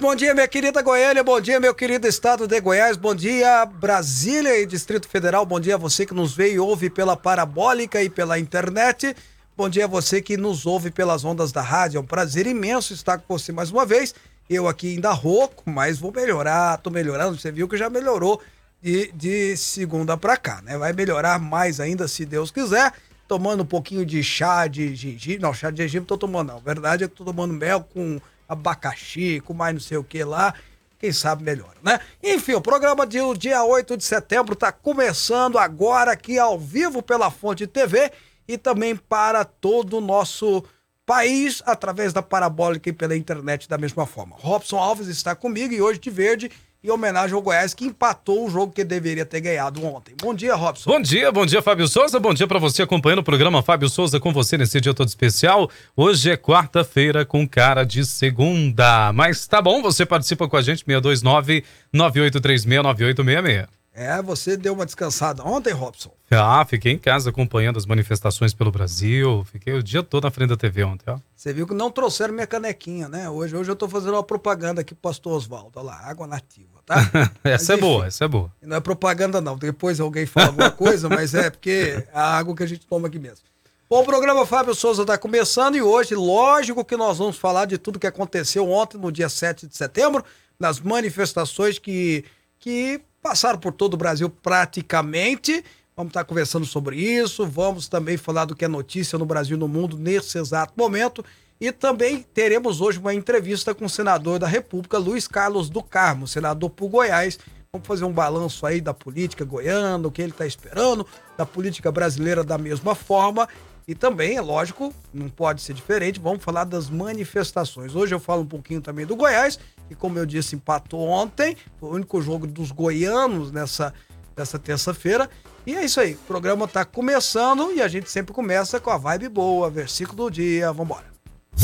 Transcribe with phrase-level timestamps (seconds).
[0.00, 3.66] Muito bom dia, minha querida Goiânia, bom dia, meu querido estado de Goiás, bom dia,
[3.66, 8.02] Brasília e Distrito Federal, bom dia a você que nos vê e ouve pela parabólica
[8.02, 9.14] e pela internet,
[9.54, 12.94] bom dia a você que nos ouve pelas ondas da rádio, é um prazer imenso
[12.94, 14.14] estar com você mais uma vez,
[14.48, 18.40] eu aqui ainda rouco, mas vou melhorar, tô melhorando, você viu que já melhorou
[18.80, 20.78] de, de segunda pra cá, né?
[20.78, 22.94] Vai melhorar mais ainda se Deus quiser,
[23.28, 27.04] tomando um pouquinho de chá de gengibre, não, chá de gengibre tô tomando não, verdade
[27.04, 28.18] é que tô tomando mel com
[28.50, 30.52] abacaxi, com mais não sei o que lá.
[30.98, 31.98] Quem sabe melhor, né?
[32.22, 37.30] Enfim, o programa de dia 8 de setembro está começando agora aqui ao vivo pela
[37.30, 38.12] Fonte TV
[38.46, 40.62] e também para todo o nosso
[41.06, 44.36] país através da parabólica e pela internet da mesma forma.
[44.38, 46.50] Robson Alves está comigo e hoje de verde
[46.82, 50.14] em homenagem ao Goiás que empatou o jogo que deveria ter ganhado ontem.
[50.20, 50.90] Bom dia, Robson.
[50.90, 52.18] Bom dia, bom dia, Fábio Souza.
[52.18, 55.70] Bom dia para você acompanhando o programa Fábio Souza com você nesse dia todo especial.
[55.96, 59.12] Hoje é quarta-feira com cara de segunda.
[59.12, 63.79] Mas tá bom, você participa com a gente 629 9836 9866.
[63.92, 66.12] É, você deu uma descansada ontem, Robson?
[66.30, 69.44] Ah, fiquei em casa acompanhando as manifestações pelo Brasil.
[69.50, 71.18] Fiquei o dia todo na frente da TV ontem, ó.
[71.34, 73.28] Você viu que não trouxeram minha canequinha, né?
[73.28, 75.72] Hoje, hoje eu tô fazendo uma propaganda aqui pro pastor Oswaldo.
[75.74, 77.00] Olha lá, água nativa, tá?
[77.42, 78.52] essa Mas, é boa, enfim, essa é boa.
[78.62, 79.58] Não é propaganda, não.
[79.58, 83.08] Depois alguém fala alguma coisa, mas é porque é a água que a gente toma
[83.08, 83.44] aqui mesmo.
[83.88, 87.76] Bom, o programa Fábio Souza está começando e hoje, lógico que nós vamos falar de
[87.76, 90.24] tudo que aconteceu ontem, no dia 7 de setembro,
[90.60, 92.24] nas manifestações que,
[92.56, 95.64] que passaram por todo o Brasil praticamente.
[95.96, 99.60] Vamos estar conversando sobre isso, vamos também falar do que é notícia no Brasil e
[99.60, 101.24] no mundo nesse exato momento.
[101.60, 106.26] E também teremos hoje uma entrevista com o senador da República, Luiz Carlos do Carmo,
[106.26, 107.38] senador por Goiás.
[107.70, 111.06] Vamos fazer um balanço aí da política goiana, o que ele está esperando,
[111.36, 113.46] da política brasileira da mesma forma.
[113.86, 117.94] E também, é lógico, não pode ser diferente, vamos falar das manifestações.
[117.94, 119.58] Hoje eu falo um pouquinho também do Goiás,
[119.90, 123.92] que como eu disse, empatou ontem, foi o único jogo dos goianos nessa,
[124.36, 125.28] nessa terça-feira.
[125.66, 128.96] E é isso aí, o programa está começando e a gente sempre começa com a
[128.96, 131.06] vibe boa, versículo do dia, vambora.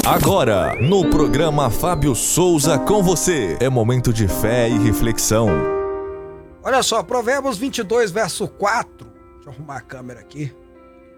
[0.05, 5.49] Agora, no programa Fábio Souza com você, é momento de fé e reflexão.
[6.65, 9.07] Olha só, Provérbios 22, verso 4.
[9.07, 10.53] Deixa eu arrumar a câmera aqui.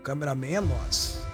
[0.07, 1.28] É nós.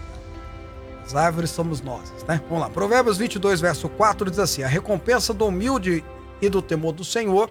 [1.04, 2.40] As árvores somos nós, né?
[2.48, 2.70] Vamos lá.
[2.70, 6.02] Provérbios 22, verso 4 diz assim: A recompensa do humilde
[6.40, 7.50] e do temor do Senhor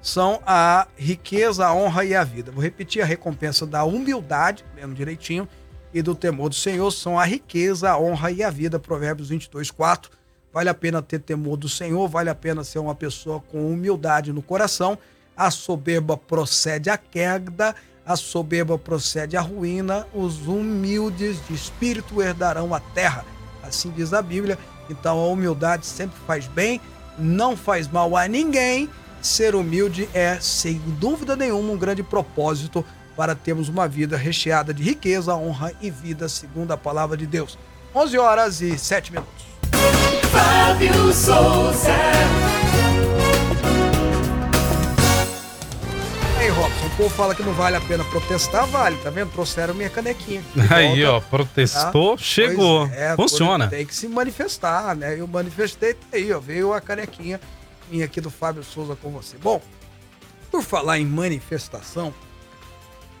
[0.00, 2.52] são a riqueza, a honra e a vida.
[2.52, 5.48] Vou repetir: a recompensa da humildade, lendo direitinho,
[5.92, 8.78] e do temor do Senhor são a riqueza, a honra e a vida.
[8.78, 10.12] Provérbios 22, 4.
[10.52, 14.32] Vale a pena ter temor do Senhor, vale a pena ser uma pessoa com humildade
[14.32, 14.96] no coração.
[15.36, 17.74] A soberba procede à queda,
[18.06, 23.24] a soberba procede à ruína, os humildes de espírito herdarão a terra.
[23.62, 24.56] Assim diz a Bíblia.
[24.88, 26.80] Então a humildade sempre faz bem,
[27.18, 28.88] não faz mal a ninguém.
[29.20, 32.84] Ser humilde é, sem dúvida nenhuma, um grande propósito
[33.16, 37.58] para termos uma vida recheada de riqueza, honra e vida, segundo a palavra de Deus.
[37.92, 39.44] 11 horas e 7 minutos.
[40.30, 41.90] Fábio Souza.
[46.96, 49.30] Povo fala que não vale a pena protestar, vale, tá vendo?
[49.30, 50.42] Trouxeram minha canequinha.
[50.70, 52.22] Aí, ó, volta, protestou, tá?
[52.22, 52.86] chegou.
[52.86, 53.68] É, Funciona.
[53.68, 55.20] Tem que se manifestar, né?
[55.20, 57.38] Eu manifestei, tá aí, ó, veio a canequinha
[57.90, 59.36] minha aqui do Fábio Souza com você.
[59.36, 59.60] Bom,
[60.50, 62.14] por falar em manifestação,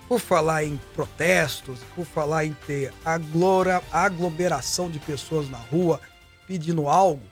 [0.08, 6.00] por falar em protestos, por falar em ter aglora, aglomeração de pessoas na rua
[6.46, 7.22] pedindo algo,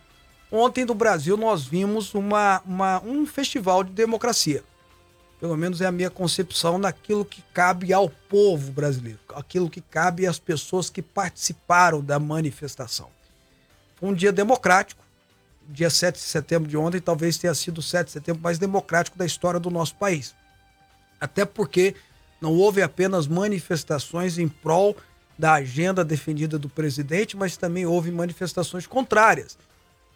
[0.53, 4.63] ontem no Brasil nós vimos uma, uma, um festival de democracia.
[5.45, 10.27] Pelo menos é a minha concepção naquilo que cabe ao povo brasileiro, aquilo que cabe
[10.27, 13.11] às pessoas que participaram da manifestação.
[13.97, 15.05] Foi um dia democrático.
[15.69, 19.19] Dia 7 de setembro de ontem talvez tenha sido o 7 de setembro mais democrático
[19.19, 20.35] da história do nosso país.
[21.21, 21.95] Até porque
[22.41, 24.97] não houve apenas manifestações em prol
[25.39, 29.59] da agenda defendida do presidente, mas também houve manifestações contrárias.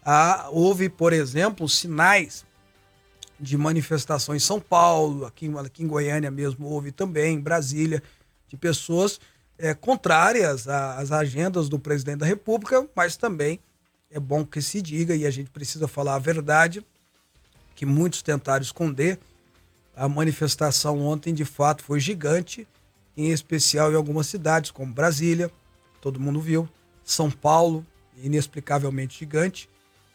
[0.03, 2.48] Ah, houve, por exemplo, sinais
[3.39, 8.03] de manifestação em São Paulo, aqui, aqui em Goiânia mesmo houve também, em Brasília,
[8.47, 9.19] de pessoas
[9.57, 13.59] eh, contrárias às agendas do presidente da República, mas também
[14.11, 16.83] é bom que se diga, e a gente precisa falar a verdade,
[17.75, 19.19] que muitos tentaram esconder,
[19.95, 22.67] a manifestação ontem de fato foi gigante,
[23.15, 25.51] em especial em algumas cidades, como Brasília,
[26.01, 26.67] todo mundo viu,
[27.03, 27.85] São Paulo,
[28.17, 29.69] inexplicavelmente gigante,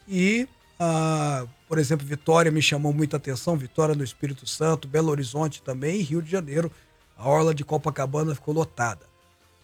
[0.07, 0.47] e,
[0.79, 5.99] ah, por exemplo, Vitória me chamou muita atenção, Vitória no Espírito Santo, Belo Horizonte também,
[5.99, 6.71] e Rio de Janeiro,
[7.17, 9.01] a orla de Copacabana ficou lotada.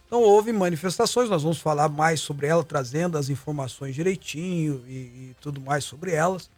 [0.06, 5.36] Então houve manifestações, nós vamos falar mais sobre ela, trazendo as informações direitinho e, e
[5.40, 6.50] tudo mais sobre elas.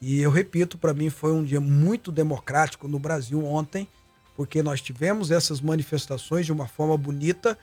[0.00, 3.86] E eu repito, para mim foi um dia muito democrático no Brasil ontem,
[4.36, 7.56] porque nós tivemos essas manifestações de uma forma bonita,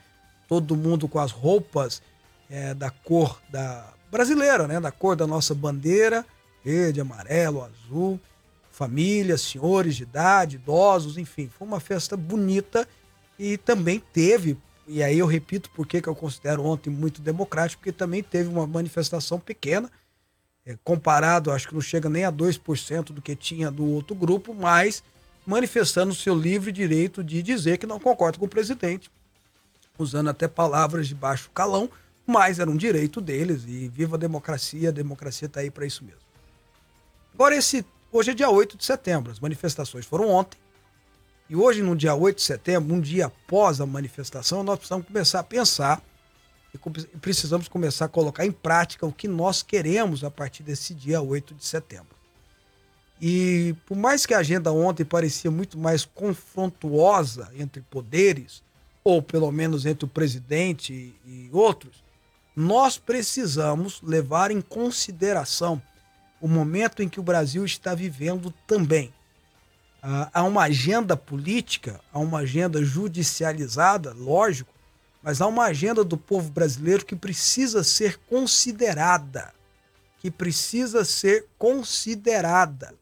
[0.48, 2.00] todo mundo com as roupas
[2.48, 6.24] é, da cor da brasileira, né, da cor da nossa bandeira,
[6.64, 8.20] verde, amarelo, azul,
[8.70, 12.86] famílias, senhores de idade, idosos, enfim, foi uma festa bonita
[13.38, 14.56] e também teve
[14.88, 18.66] e aí eu repito por que eu considero ontem muito democrático, porque também teve uma
[18.66, 19.92] manifestação pequena,
[20.64, 24.54] é, comparado, acho que não chega nem a 2% do que tinha do outro grupo,
[24.54, 25.02] mas
[25.46, 29.10] manifestando o seu livre direito de dizer que não concorda com o presidente,
[29.98, 31.90] usando até palavras de baixo calão,
[32.26, 36.02] mas era um direito deles e viva a democracia, a democracia está aí para isso
[36.02, 36.27] mesmo.
[37.38, 40.58] Agora, esse, hoje é dia 8 de setembro, as manifestações foram ontem,
[41.48, 45.38] e hoje, no dia 8 de setembro, um dia após a manifestação, nós precisamos começar
[45.38, 46.02] a pensar
[46.74, 51.22] e precisamos começar a colocar em prática o que nós queremos a partir desse dia
[51.22, 52.16] 8 de setembro.
[53.20, 58.64] E por mais que a agenda ontem parecia muito mais confrontuosa entre poderes,
[59.04, 62.02] ou pelo menos entre o presidente e outros,
[62.56, 65.80] nós precisamos levar em consideração
[66.40, 69.12] o momento em que o Brasil está vivendo também
[70.02, 74.72] há uma agenda política, há uma agenda judicializada, lógico,
[75.22, 79.52] mas há uma agenda do povo brasileiro que precisa ser considerada.
[80.20, 82.94] Que precisa ser considerada.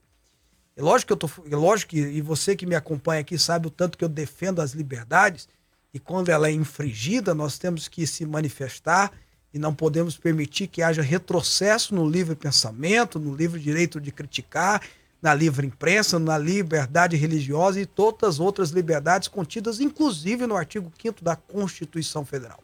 [0.77, 3.67] É lógico que eu tô, é lógico que e você que me acompanha aqui sabe
[3.67, 5.49] o tanto que eu defendo as liberdades
[5.94, 9.11] e quando ela é infringida, nós temos que se manifestar
[9.56, 14.82] e não podemos permitir que haja retrocesso no livre pensamento, no livre direito de criticar,
[15.23, 20.93] na livre imprensa, na liberdade religiosa e todas as outras liberdades contidas, inclusive no artigo
[21.00, 22.62] 5 da Constituição Federal.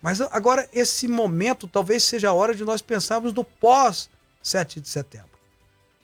[0.00, 4.08] Mas agora, esse momento talvez seja a hora de nós pensarmos no pós
[4.42, 5.38] 7 de setembro.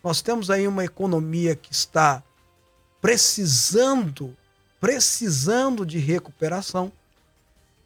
[0.04, 2.22] Nós temos aí uma economia que está
[3.00, 4.36] precisando,
[4.78, 6.92] precisando de recuperação.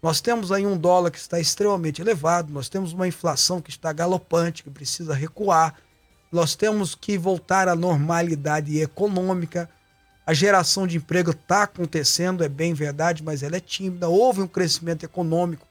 [0.05, 3.93] Nós temos aí um dólar que está extremamente elevado, nós temos uma inflação que está
[3.93, 5.75] galopante, que precisa recuar
[6.35, 9.71] nós temos que voltar à normalidade econômica.
[10.27, 14.09] A geração de emprego está acontecendo, é bem verdade, mas ela é tímida.
[14.09, 15.65] Houve um crescimento econômico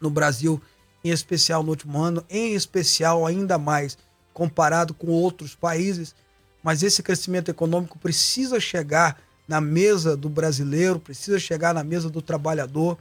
[0.00, 0.62] no Brasil,
[1.02, 3.98] em especial no último ano, em especial ainda mais
[4.32, 6.14] comparado com outros países.
[6.62, 12.22] Mas esse crescimento econômico precisa chegar na mesa do brasileiro, precisa chegar na mesa do
[12.22, 12.96] trabalhador.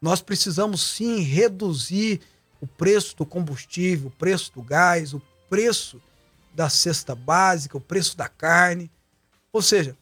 [0.00, 2.20] Nós precisamos sim reduzir
[2.60, 6.00] o preço do combustível, o preço do gás, o preço
[6.54, 8.90] da cesta básica, o preço da carne.
[9.52, 9.96] Ou seja,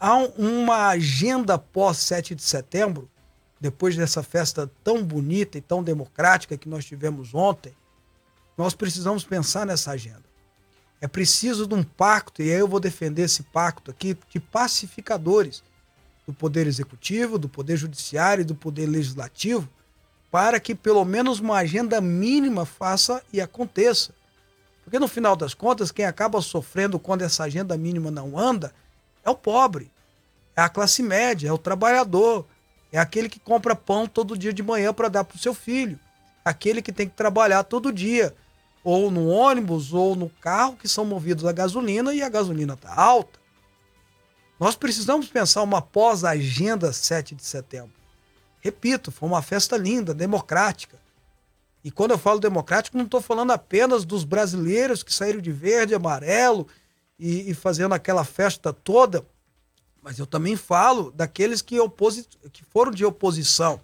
[0.00, 3.10] há uma agenda pós 7 de setembro,
[3.60, 7.74] depois dessa festa tão bonita e tão democrática que nós tivemos ontem,
[8.56, 10.24] nós precisamos pensar nessa agenda.
[11.00, 15.62] É preciso de um pacto, e aí eu vou defender esse pacto aqui, de pacificadores
[16.26, 19.68] do Poder Executivo, do Poder Judiciário e do Poder Legislativo,
[20.30, 24.12] para que pelo menos uma agenda mínima faça e aconteça.
[24.82, 28.72] Porque no final das contas, quem acaba sofrendo quando essa agenda mínima não anda
[29.24, 29.90] é o pobre,
[30.56, 32.46] é a classe média, é o trabalhador,
[32.92, 35.98] é aquele que compra pão todo dia de manhã para dar para o seu filho,
[36.44, 38.34] aquele que tem que trabalhar todo dia,
[38.84, 42.94] ou no ônibus ou no carro que são movidos a gasolina e a gasolina está
[42.94, 43.43] alta.
[44.58, 47.92] Nós precisamos pensar uma pós-agenda 7 de setembro.
[48.60, 50.98] Repito, foi uma festa linda, democrática.
[51.82, 55.94] E quando eu falo democrático, não estou falando apenas dos brasileiros que saíram de verde
[55.94, 56.66] amarelo
[57.18, 59.26] e, e, fazendo aquela festa toda,
[60.00, 63.80] mas eu também falo daqueles que, oposi que foram de oposição.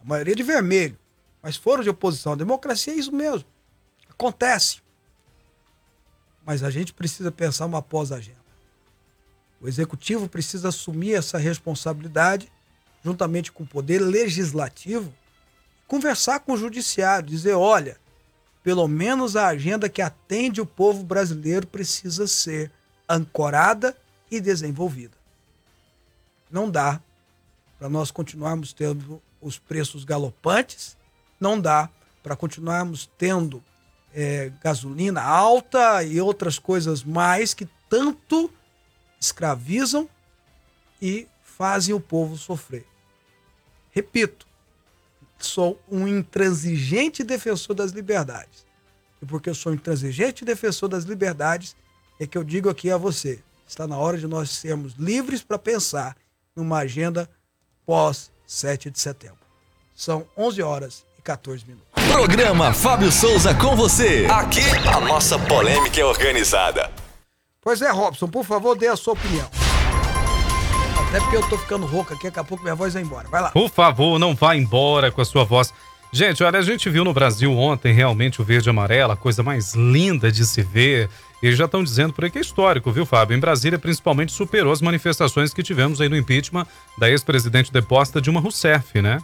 [0.00, 0.98] A maioria de vermelho,
[1.40, 2.32] mas foram de oposição.
[2.32, 3.48] A democracia é isso mesmo.
[4.10, 4.82] Acontece.
[6.44, 8.43] Mas a gente precisa pensar uma pós-agenda.
[9.64, 12.52] O executivo precisa assumir essa responsabilidade,
[13.02, 15.10] juntamente com o poder legislativo,
[15.88, 17.96] conversar com o judiciário, dizer, olha,
[18.62, 22.70] pelo menos a agenda que atende o povo brasileiro precisa ser
[23.08, 23.96] ancorada
[24.30, 25.16] e desenvolvida.
[26.50, 27.00] Não dá
[27.78, 30.94] para nós continuarmos tendo os preços galopantes,
[31.40, 31.88] não dá
[32.22, 33.64] para continuarmos tendo
[34.12, 38.50] é, gasolina alta e outras coisas mais que tanto
[39.24, 40.08] escravizam
[41.00, 42.86] e fazem o povo sofrer.
[43.90, 44.46] Repito,
[45.38, 48.66] sou um intransigente defensor das liberdades.
[49.22, 51.76] E porque eu sou um intransigente defensor das liberdades,
[52.20, 55.58] é que eu digo aqui a você: está na hora de nós sermos livres para
[55.58, 56.16] pensar
[56.54, 57.28] numa agenda
[57.86, 59.38] pós 7 de setembro.
[59.94, 61.86] São 11 horas e 14 minutos.
[62.08, 64.26] Programa Fábio Souza com você.
[64.30, 67.03] Aqui a nossa polêmica é organizada.
[67.64, 69.48] Pois é, Robson, por favor, dê a sua opinião.
[71.08, 73.26] Até porque eu tô ficando rouca aqui, daqui a pouco minha voz vai embora.
[73.28, 73.50] Vai lá.
[73.50, 75.72] Por favor, não vá embora com a sua voz.
[76.12, 79.42] Gente, olha, a gente viu no Brasil ontem realmente o verde e amarelo, a coisa
[79.42, 81.08] mais linda de se ver.
[81.42, 83.36] Eles já estão dizendo por aí que é histórico, viu, Fábio?
[83.36, 86.66] Em Brasília, principalmente, superou as manifestações que tivemos aí no impeachment
[86.98, 89.20] da ex-presidente deposta Dilma Rousseff, né?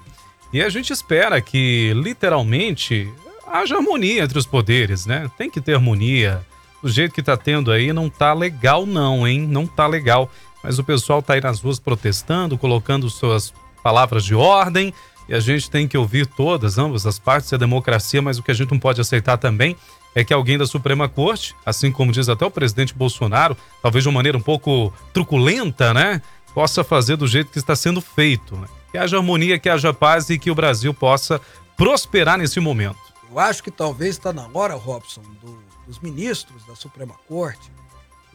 [0.53, 3.13] E a gente espera que, literalmente,
[3.47, 5.31] haja harmonia entre os poderes, né?
[5.37, 6.45] Tem que ter harmonia.
[6.83, 9.41] Do jeito que tá tendo aí, não tá legal, não, hein?
[9.47, 10.31] Não tá legal.
[10.63, 14.93] Mas o pessoal tá aí nas ruas protestando, colocando suas palavras de ordem.
[15.29, 18.51] E a gente tem que ouvir todas, ambas as partes, a democracia, mas o que
[18.51, 19.77] a gente não pode aceitar também
[20.15, 24.09] é que alguém da Suprema Corte, assim como diz até o presidente Bolsonaro, talvez de
[24.09, 26.21] uma maneira um pouco truculenta, né?
[26.53, 28.57] Possa fazer do jeito que está sendo feito.
[28.57, 28.67] Né?
[28.91, 31.41] Que haja harmonia, que haja paz e que o Brasil possa
[31.77, 32.99] prosperar nesse momento.
[33.31, 35.60] Eu acho que talvez está na hora, Robson, do,
[35.91, 37.69] dos ministros da Suprema Corte,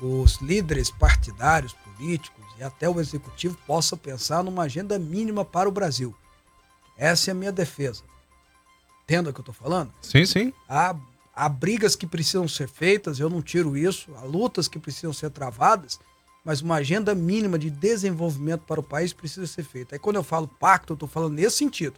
[0.01, 5.71] os líderes partidários, políticos e até o executivo possa pensar numa agenda mínima para o
[5.71, 6.13] Brasil.
[6.97, 8.03] Essa é a minha defesa.
[9.05, 9.93] Entenda o que eu estou falando?
[10.01, 10.53] Sim, sim.
[10.67, 10.97] Há,
[11.33, 15.29] há brigas que precisam ser feitas, eu não tiro isso, há lutas que precisam ser
[15.29, 15.97] travadas,
[16.43, 19.95] mas uma agenda mínima de desenvolvimento para o país precisa ser feita.
[19.95, 21.97] Aí quando eu falo pacto, eu estou falando nesse sentido.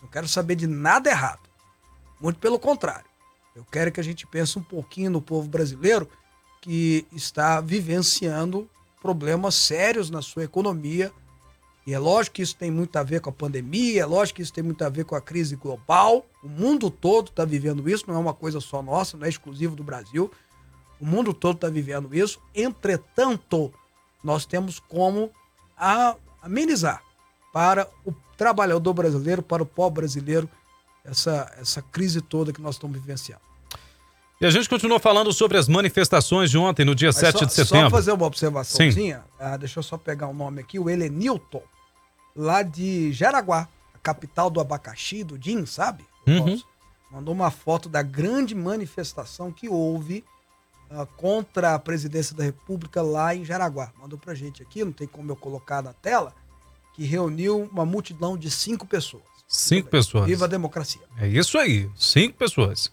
[0.00, 1.50] Não quero saber de nada errado.
[2.20, 3.11] Muito pelo contrário.
[3.54, 6.08] Eu quero que a gente pense um pouquinho no povo brasileiro
[6.60, 8.68] que está vivenciando
[9.00, 11.12] problemas sérios na sua economia.
[11.84, 14.42] E é lógico que isso tem muito a ver com a pandemia, é lógico que
[14.42, 16.24] isso tem muito a ver com a crise global.
[16.42, 19.74] O mundo todo está vivendo isso, não é uma coisa só nossa, não é exclusivo
[19.74, 20.30] do Brasil.
[21.00, 22.40] O mundo todo está vivendo isso.
[22.54, 23.74] Entretanto,
[24.22, 25.32] nós temos como
[26.40, 27.02] amenizar
[27.52, 30.48] para o trabalhador brasileiro, para o pobre brasileiro,
[31.04, 33.42] essa, essa crise toda que nós estamos vivenciando.
[34.40, 37.44] E a gente continua falando sobre as manifestações de ontem, no dia Mas 7 só,
[37.44, 37.90] de setembro.
[37.90, 39.22] Só fazer uma observaçãozinha.
[39.38, 40.80] Ah, deixa eu só pegar o nome aqui.
[40.80, 41.62] O Helenilton,
[42.34, 46.04] lá de Jaraguá, a capital do abacaxi, do Jim, sabe?
[46.26, 46.60] Uhum.
[47.08, 50.24] Mandou uma foto da grande manifestação que houve
[50.90, 53.92] ah, contra a presidência da República lá em Jaraguá.
[54.00, 56.34] Mandou pra gente aqui, não tem como eu colocar na tela,
[56.94, 59.31] que reuniu uma multidão de cinco pessoas.
[59.52, 60.24] Cinco pessoas.
[60.24, 61.02] Viva a democracia.
[61.20, 62.90] É isso aí, cinco pessoas.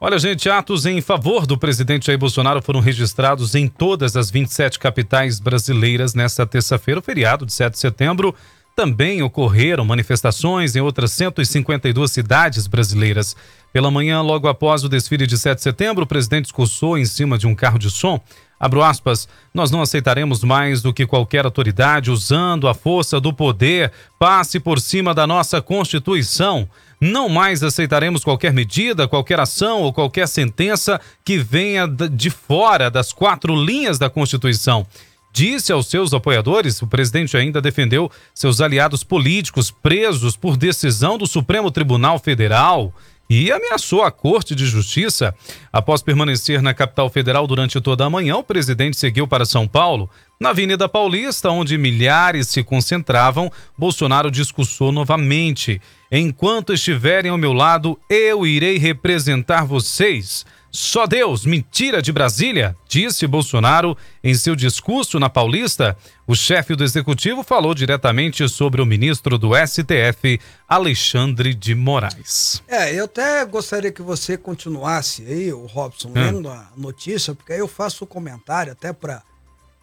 [0.00, 4.78] Olha, gente, atos em favor do presidente Jair Bolsonaro foram registrados em todas as 27
[4.78, 8.32] capitais brasileiras nesta terça-feira, o feriado de 7 de setembro.
[8.76, 13.34] Também ocorreram manifestações em outras 152 cidades brasileiras.
[13.72, 17.36] Pela manhã, logo após o desfile de 7 de setembro, o presidente discursou em cima
[17.36, 18.20] de um carro de som.
[18.60, 23.92] Abro aspas, nós não aceitaremos mais do que qualquer autoridade usando a força do poder
[24.18, 26.68] passe por cima da nossa Constituição.
[27.00, 33.12] Não mais aceitaremos qualquer medida, qualquer ação ou qualquer sentença que venha de fora das
[33.12, 34.84] quatro linhas da Constituição.
[35.32, 41.28] Disse aos seus apoiadores, o presidente ainda defendeu seus aliados políticos presos por decisão do
[41.28, 42.92] Supremo Tribunal Federal
[43.28, 45.34] e ameaçou a Corte de Justiça.
[45.72, 50.08] Após permanecer na capital federal durante toda a manhã, o presidente seguiu para São Paulo.
[50.40, 55.80] Na Avenida Paulista, onde milhares se concentravam, Bolsonaro discursou novamente.
[56.10, 60.46] Enquanto estiverem ao meu lado, eu irei representar vocês.
[60.70, 65.96] Só Deus, mentira de Brasília, disse Bolsonaro em seu discurso na Paulista.
[66.26, 72.62] O chefe do executivo falou diretamente sobre o ministro do STF, Alexandre de Moraes.
[72.68, 76.12] É, eu até gostaria que você continuasse aí, o Robson, Hum.
[76.14, 79.22] lendo a notícia, porque aí eu faço o comentário até para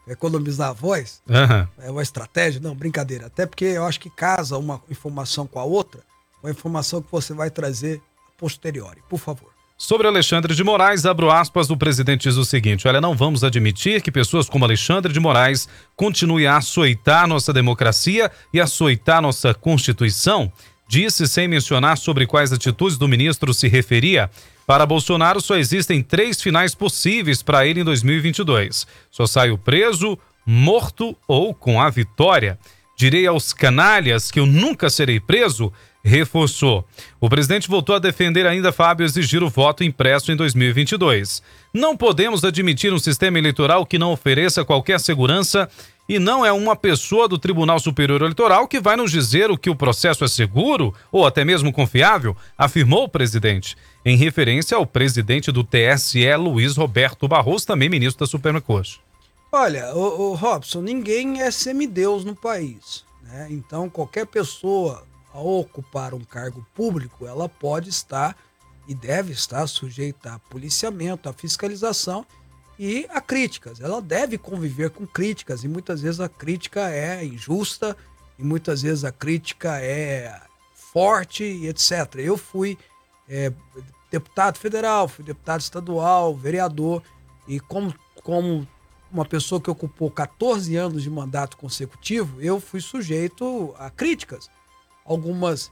[0.08, 1.20] economizar a voz.
[1.27, 1.68] Aham.
[1.80, 2.62] É uma estratégia?
[2.62, 3.25] Não, brincadeira.
[3.25, 6.01] Até porque eu acho que casa uma informação com a outra,
[6.42, 8.00] com a informação que você vai trazer
[8.30, 9.01] a posteriori.
[9.10, 9.54] Por favor.
[9.77, 14.01] Sobre Alexandre de Moraes, abro aspas, o presidente diz o seguinte: olha, não vamos admitir
[14.01, 15.67] que pessoas como Alexandre de Moraes
[15.98, 20.51] continuem a açoitar nossa democracia e açoitar nossa Constituição.
[20.88, 24.29] Disse sem mencionar sobre quais atitudes do ministro se referia.
[24.65, 31.17] Para Bolsonaro, só existem três finais possíveis para ele em 2022: só saio preso, morto
[31.27, 32.58] ou com a vitória.
[32.98, 35.74] Direi aos canalhas que eu nunca serei preso.
[36.05, 36.85] Reforçou.
[37.19, 41.41] O presidente voltou a defender ainda, Fábio, exigir o voto impresso em 2022.
[41.74, 45.67] Não podemos admitir um sistema eleitoral que não ofereça qualquer segurança
[46.07, 49.71] e não é uma pessoa do Tribunal Superior Eleitoral que vai nos dizer o que
[49.71, 55.51] o processo é seguro ou até mesmo confiável, afirmou o presidente, em referência ao presidente
[55.51, 59.01] do TSE, Luiz Roberto Barroso, também ministro da Suprema Corte.
[59.51, 63.03] Olha, o, o Robson, ninguém é semideus no país.
[63.24, 63.47] Né?
[63.50, 65.03] Então, qualquer pessoa
[65.36, 68.38] ao ocupar um cargo público, ela pode estar
[68.88, 72.25] e deve estar sujeita a policiamento, a fiscalização
[72.80, 73.82] e a críticas.
[73.82, 77.98] Ela deve conviver com críticas e muitas vezes a crítica é injusta
[78.39, 80.39] e muitas vezes a crítica é
[80.74, 82.15] forte e etc.
[82.15, 82.77] Eu fui
[83.27, 83.51] é,
[84.10, 87.04] deputado federal, fui deputado estadual, vereador
[87.46, 88.65] e como, como
[89.12, 94.50] uma pessoa que ocupou 14 anos de mandato consecutivo, eu fui sujeito a críticas.
[95.05, 95.71] Algumas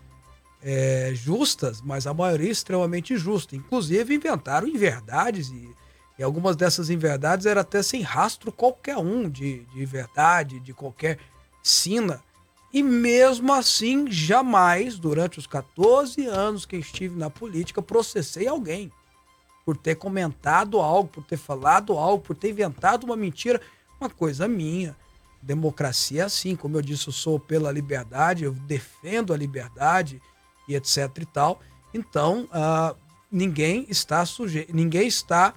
[0.62, 3.56] é, justas, mas a maioria extremamente injusta.
[3.56, 5.70] Inclusive inventaram inverdades e,
[6.18, 11.18] e algumas dessas inverdades eram até sem rastro qualquer um de, de verdade, de qualquer
[11.62, 12.24] sina.
[12.72, 18.92] E mesmo assim, jamais, durante os 14 anos que estive na política, processei alguém
[19.66, 23.62] por ter comentado algo, por ter falado algo, por ter inventado uma mentira.
[24.00, 24.96] Uma coisa minha.
[25.44, 30.22] Democracia é assim, como eu disse, eu sou pela liberdade, eu defendo a liberdade
[30.68, 31.60] e etc e tal.
[31.94, 32.96] Então, uh,
[33.32, 35.54] ninguém está sujeito, ninguém está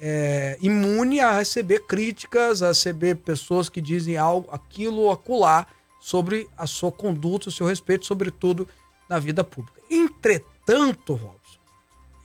[0.00, 5.66] é, imune a receber críticas, a receber pessoas que dizem algo, aquilo ou acolá
[6.00, 8.68] sobre a sua conduta, o seu respeito, sobretudo
[9.08, 9.80] na vida pública.
[9.90, 11.58] Entretanto, Robson,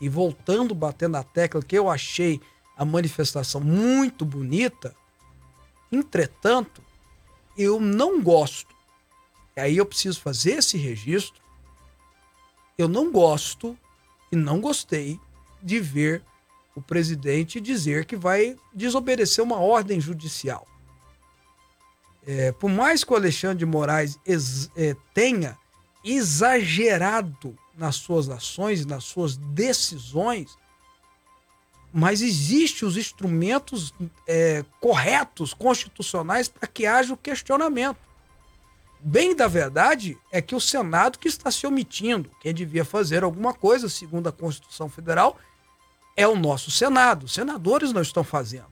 [0.01, 2.41] e voltando, batendo na tecla que eu achei
[2.75, 4.95] a manifestação muito bonita,
[5.91, 6.88] entretanto,
[7.61, 8.73] eu não gosto,
[9.57, 11.41] e aí eu preciso fazer esse registro,
[12.77, 13.77] eu não gosto
[14.31, 15.19] e não gostei
[15.61, 16.23] de ver
[16.73, 20.65] o presidente dizer que vai desobedecer uma ordem judicial.
[22.25, 24.17] É, por mais que o Alexandre de Moraes
[24.77, 25.57] é, tenha
[26.05, 30.57] exagerado nas suas ações, nas suas decisões,
[31.91, 33.93] mas existem os instrumentos
[34.27, 37.97] é, corretos, constitucionais, para que haja o questionamento.
[39.01, 42.29] Bem da verdade é que o Senado que está se omitindo.
[42.41, 45.37] Quem devia fazer alguma coisa, segundo a Constituição Federal,
[46.17, 47.25] é o nosso Senado.
[47.25, 48.67] Os senadores não estão fazendo.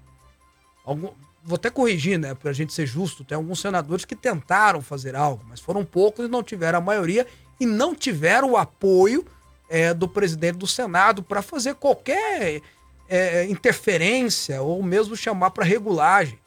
[0.84, 1.12] Algum,
[1.44, 3.24] vou até corrigir, né, para a gente ser justo.
[3.24, 7.26] Tem alguns senadores que tentaram fazer algo, mas foram poucos e não tiveram a maioria
[7.58, 9.26] e não tiveram o apoio
[9.70, 12.62] é, do presidente do Senado para fazer qualquer
[13.10, 16.40] é, interferência ou mesmo chamar para regulagem.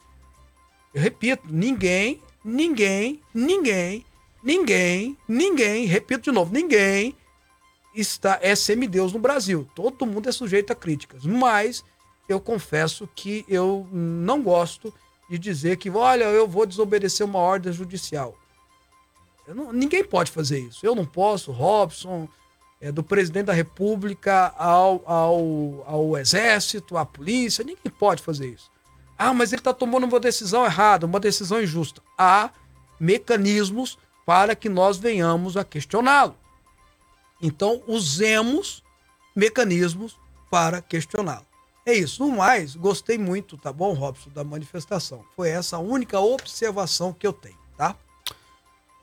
[0.93, 4.05] Eu repito, ninguém ninguém, ninguém,
[4.43, 7.15] ninguém, ninguém, repito de novo, ninguém
[7.95, 9.67] está é semideus no Brasil.
[9.75, 11.83] Todo mundo é sujeito a críticas, mas
[12.27, 14.93] eu confesso que eu não gosto
[15.29, 18.35] de dizer que, olha, eu vou desobedecer uma ordem judicial.
[19.47, 20.85] Não, ninguém pode fazer isso.
[20.85, 22.27] Eu não posso, Robson,
[22.81, 28.71] é, do presidente da República ao, ao, ao Exército, à polícia, ninguém pode fazer isso.
[29.17, 32.01] Ah, mas ele está tomando uma decisão errada, uma decisão injusta.
[32.17, 32.49] Há
[32.99, 36.35] mecanismos para que nós venhamos a questioná-lo.
[37.39, 38.83] Então, usemos
[39.35, 40.17] mecanismos
[40.49, 41.45] para questioná-lo.
[41.85, 42.25] É isso.
[42.25, 45.23] No mais, gostei muito, tá bom, Robson, da manifestação.
[45.35, 47.95] Foi essa a única observação que eu tenho, tá?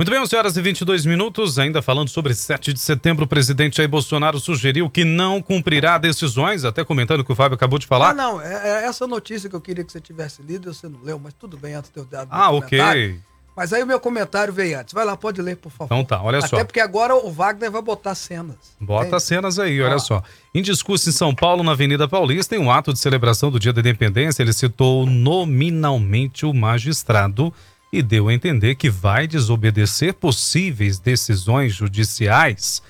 [0.01, 1.59] Muito bem, 11 horas e 22 minutos.
[1.59, 6.65] Ainda falando sobre 7 de setembro, o presidente Jair Bolsonaro sugeriu que não cumprirá decisões,
[6.65, 8.11] até comentando o que o Fábio acabou de falar.
[8.11, 11.01] Ah, não, é, é essa notícia que eu queria que você tivesse lido, você não
[11.03, 13.21] leu, mas tudo bem, antes de eu dar Ah, ok.
[13.57, 14.95] Mas aí o meu comentário veio antes.
[14.95, 15.87] Vai lá, pode ler, por favor.
[15.87, 16.55] Então tá, olha Até só.
[16.55, 18.77] Até porque agora o Wagner vai botar cenas.
[18.81, 19.19] Bota é.
[19.19, 19.99] cenas aí, olha ah.
[19.99, 20.23] só.
[20.55, 23.73] Em discurso em São Paulo, na Avenida Paulista, em um ato de celebração do Dia
[23.73, 27.53] da Independência, ele citou nominalmente o magistrado
[27.93, 32.83] e deu a entender que vai desobedecer possíveis decisões judiciais.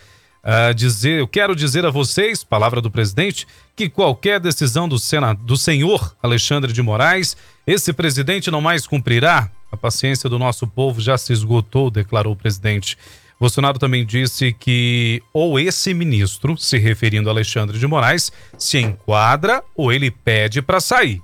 [0.42, 5.42] Uh, dizer, eu quero dizer a vocês, palavra do presidente, que qualquer decisão do, Senado,
[5.42, 9.50] do senhor Alexandre de Moraes, esse presidente não mais cumprirá.
[9.70, 12.96] A paciência do nosso povo já se esgotou, declarou o presidente.
[13.38, 19.62] Bolsonaro também disse que ou esse ministro, se referindo a Alexandre de Moraes, se enquadra
[19.76, 21.22] ou ele pede para sair.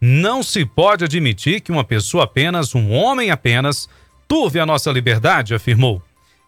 [0.00, 3.88] Não se pode admitir que uma pessoa apenas, um homem apenas,
[4.28, 6.02] turve a nossa liberdade, afirmou.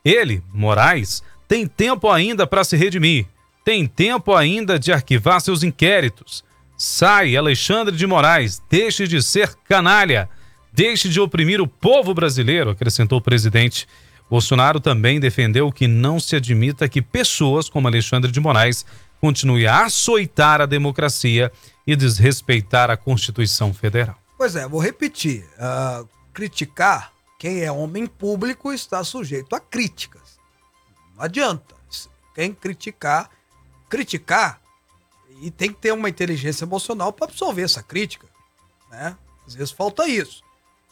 [0.05, 3.27] Ele, Moraes, tem tempo ainda para se redimir.
[3.65, 6.45] Tem tempo ainda de arquivar seus inquéritos.
[6.77, 10.29] Sai, Alexandre de Moraes, deixe de ser canalha.
[10.73, 13.87] Deixe de oprimir o povo brasileiro, acrescentou o presidente.
[14.31, 18.85] Bolsonaro também defendeu que não se admita que pessoas como Alexandre de Moraes
[19.20, 21.52] continuem a açoitar a democracia
[21.87, 24.16] e desrespeitar a Constituição Federal.
[24.37, 25.44] Pois é, vou repetir.
[25.54, 30.38] Uh, criticar quem é homem público está sujeito a críticas.
[31.16, 31.76] Não adianta.
[32.35, 33.28] Quem criticar,
[33.88, 34.61] criticar
[35.40, 38.28] e tem que ter uma inteligência emocional para absorver essa crítica,
[38.90, 39.16] né?
[39.46, 40.42] Às vezes falta isso.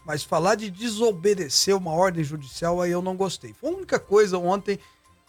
[0.05, 3.55] Mas falar de desobedecer uma ordem judicial aí eu não gostei.
[3.55, 4.79] Foi a única coisa ontem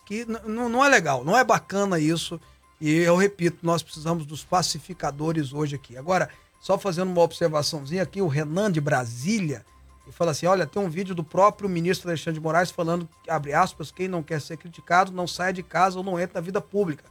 [0.05, 2.39] que não é legal, não é bacana isso.
[2.80, 5.98] E eu repito, nós precisamos dos pacificadores hoje aqui.
[5.98, 9.66] Agora, só fazendo uma observaçãozinha aqui, o Renan de Brasília,
[10.08, 13.54] e fala assim: olha, tem um vídeo do próprio ministro Alexandre de Moraes falando, abre
[13.54, 16.62] aspas, quem não quer ser criticado não sai de casa ou não entra na vida
[16.62, 17.04] pública.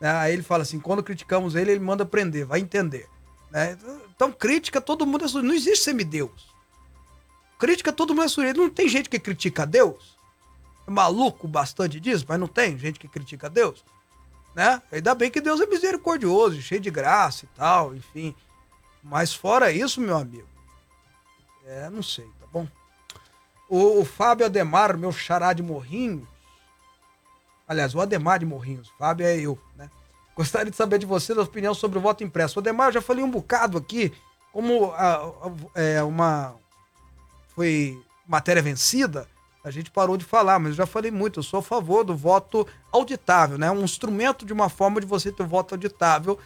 [0.00, 0.10] Né?
[0.10, 3.08] Aí ele fala assim: quando criticamos ele, ele manda prender, vai entender.
[3.50, 3.76] Né?
[4.14, 5.28] Então, crítica, todo mundo é.
[5.42, 6.54] Não existe semideus.
[7.58, 8.60] Crítica, todo mundo é sujeito.
[8.60, 10.16] Não tem gente que critica Deus.
[10.86, 13.82] É maluco bastante disso, mas não tem gente que critica Deus.
[14.56, 14.80] Né?
[14.90, 18.34] Ainda bem que Deus é misericordioso, cheio de graça e tal, enfim.
[19.02, 20.48] Mas fora isso, meu amigo,
[21.66, 22.66] é, não sei, tá bom?
[23.68, 26.26] O, o Fábio Ademar, meu xará de Morrinhos,
[27.68, 29.90] aliás, o Ademar de Morrinhos, Fábio é eu, né?
[30.34, 32.58] Gostaria de saber de você a opinião sobre o voto impresso.
[32.58, 34.10] O Ademar, eu já falei um bocado aqui,
[34.52, 36.54] como a, a, é, uma
[37.54, 39.28] foi matéria vencida,
[39.66, 42.14] a gente parou de falar, mas eu já falei muito, eu sou a favor do
[42.14, 43.68] voto auditável, né?
[43.68, 46.38] Um instrumento de uma forma de você ter voto auditável,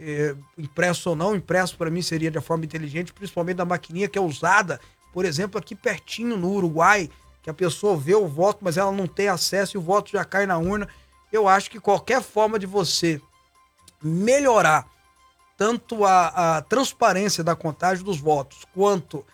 [0.00, 4.18] é, impresso ou não, impresso para mim seria de forma inteligente, principalmente da maquininha que
[4.18, 4.80] é usada,
[5.12, 7.08] por exemplo, aqui pertinho no Uruguai,
[7.44, 10.24] que a pessoa vê o voto, mas ela não tem acesso e o voto já
[10.24, 10.88] cai na urna.
[11.30, 13.20] Eu acho que qualquer forma de você
[14.02, 14.84] melhorar
[15.56, 19.24] tanto a, a transparência da contagem dos votos, quanto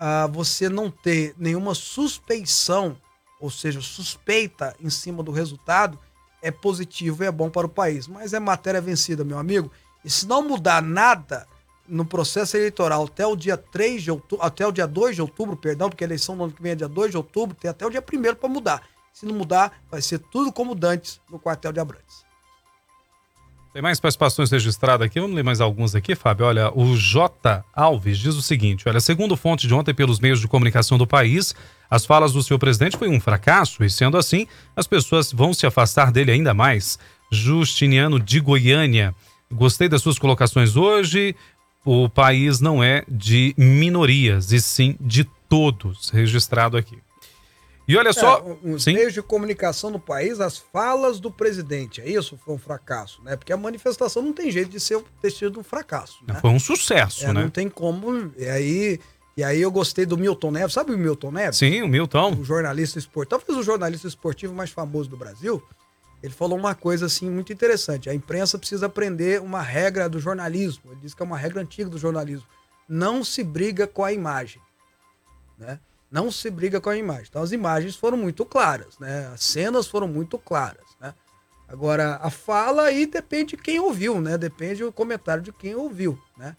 [0.00, 2.96] a você não ter nenhuma suspeição,
[3.38, 5.98] ou seja, suspeita em cima do resultado,
[6.42, 8.08] é positivo e é bom para o país.
[8.08, 9.70] Mas é matéria vencida, meu amigo.
[10.02, 11.46] E se não mudar nada,
[11.86, 15.56] no processo eleitoral até o dia 3 de outubro, até o dia 2 de outubro,
[15.56, 17.84] perdão, porque a eleição no ano que vem é dia 2 de outubro, tem até
[17.84, 18.82] o dia 1 para mudar.
[19.12, 22.24] Se não mudar, vai ser tudo como dantes no quartel de Abrantes.
[23.72, 26.46] Tem mais participações registradas aqui, vamos ler mais alguns aqui, Fábio.
[26.46, 27.64] Olha, o J.
[27.72, 31.54] Alves diz o seguinte: olha, segundo fonte de ontem pelos meios de comunicação do país,
[31.88, 35.66] as falas do seu presidente foi um fracasso e, sendo assim, as pessoas vão se
[35.66, 36.98] afastar dele ainda mais.
[37.30, 39.14] Justiniano de Goiânia.
[39.52, 41.34] Gostei das suas colocações hoje
[41.84, 46.98] o país não é de minorias, e sim de todos, registrado aqui.
[47.90, 48.38] E olha só.
[48.38, 48.92] É, os sim?
[48.92, 52.38] meios de comunicação no país, as falas do presidente, é isso?
[52.44, 53.36] Foi um fracasso, né?
[53.36, 56.18] Porque a manifestação não tem jeito de ser, ter sido um fracasso.
[56.26, 56.38] Né?
[56.40, 57.42] Foi um sucesso, é, né?
[57.42, 58.32] Não tem como.
[58.38, 59.00] E aí,
[59.36, 60.72] e aí eu gostei do Milton Neves.
[60.72, 61.58] Sabe o Milton Neves?
[61.58, 62.34] Sim, o Milton.
[62.34, 63.38] O jornalista esportivo.
[63.38, 65.62] Talvez o jornalista esportivo mais famoso do Brasil
[66.22, 68.10] ele falou uma coisa assim muito interessante.
[68.10, 70.92] A imprensa precisa aprender uma regra do jornalismo.
[70.92, 72.46] Ele disse que é uma regra antiga do jornalismo.
[72.88, 74.60] Não se briga com a imagem,
[75.56, 75.80] né?
[76.10, 77.26] Não se briga com a imagem.
[77.28, 79.30] Então as imagens foram muito claras, né?
[79.32, 81.14] As cenas foram muito claras, né?
[81.68, 84.36] Agora a fala aí depende de quem ouviu, né?
[84.36, 86.56] Depende do comentário de quem ouviu, né?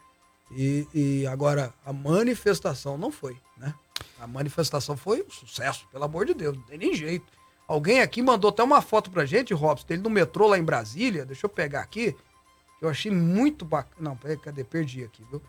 [0.52, 3.74] E, e agora a manifestação não foi, né?
[4.20, 7.26] A manifestação foi um sucesso, pelo amor de Deus, não tem nem jeito.
[7.68, 11.26] Alguém aqui mandou até uma foto pra gente, Robson, dele no metrô lá em Brasília.
[11.26, 12.16] Deixa eu pegar aqui.
[12.82, 14.10] Eu achei muito bacana.
[14.10, 14.64] Não, cadê?
[14.64, 15.42] Perdi aqui, viu?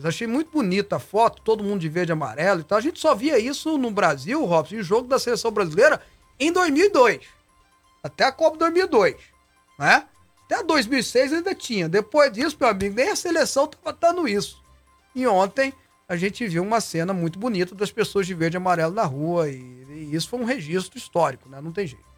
[0.00, 2.78] Mas achei muito bonita a foto, todo mundo de verde e amarelo e tal.
[2.78, 6.00] A gente só via isso no Brasil, Robson, em jogo da seleção brasileira
[6.38, 7.20] em 2002.
[8.02, 9.16] Até a Copa 2002,
[9.78, 10.06] né?
[10.46, 11.88] Até 2006 ainda tinha.
[11.88, 14.62] Depois disso, meu amigo, nem a seleção tava dando isso.
[15.14, 15.74] E ontem
[16.08, 19.50] a gente viu uma cena muito bonita das pessoas de verde e amarelo na rua
[19.50, 21.60] e e isso foi um registro histórico, né?
[21.60, 22.09] Não tem jeito.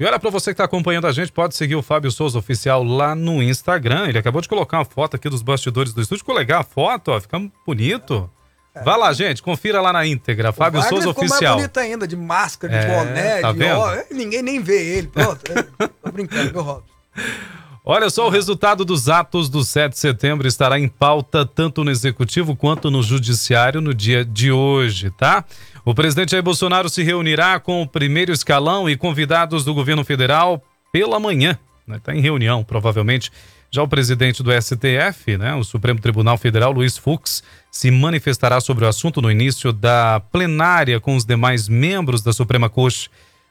[0.00, 2.82] E olha, para você que está acompanhando a gente, pode seguir o Fábio Souza Oficial
[2.82, 4.08] lá no Instagram.
[4.08, 6.20] Ele acabou de colocar uma foto aqui dos bastidores do estúdio.
[6.20, 8.30] Ficou legal a foto, ó, fica bonito.
[8.74, 8.82] É.
[8.82, 10.48] Vá lá, gente, confira lá na íntegra.
[10.48, 11.56] O Fábio Wagner Souza Oficial.
[11.56, 15.08] mais bonito ainda, de máscara, de é, boné, tá de ó, ninguém nem vê ele.
[15.08, 16.94] Pronto, é, tô brincando, meu Robson.
[17.92, 21.90] Olha só, o resultado dos atos do 7 de setembro estará em pauta tanto no
[21.90, 25.44] executivo quanto no judiciário no dia de hoje, tá?
[25.84, 30.62] O presidente Jair Bolsonaro se reunirá com o primeiro escalão e convidados do governo federal
[30.92, 31.58] pela manhã.
[31.80, 32.00] Está né?
[32.00, 33.32] Tá em reunião, provavelmente.
[33.72, 38.84] Já o presidente do STF, né, o Supremo Tribunal Federal, Luiz Fux, se manifestará sobre
[38.84, 43.10] o assunto no início da plenária com os demais membros da Suprema Corte.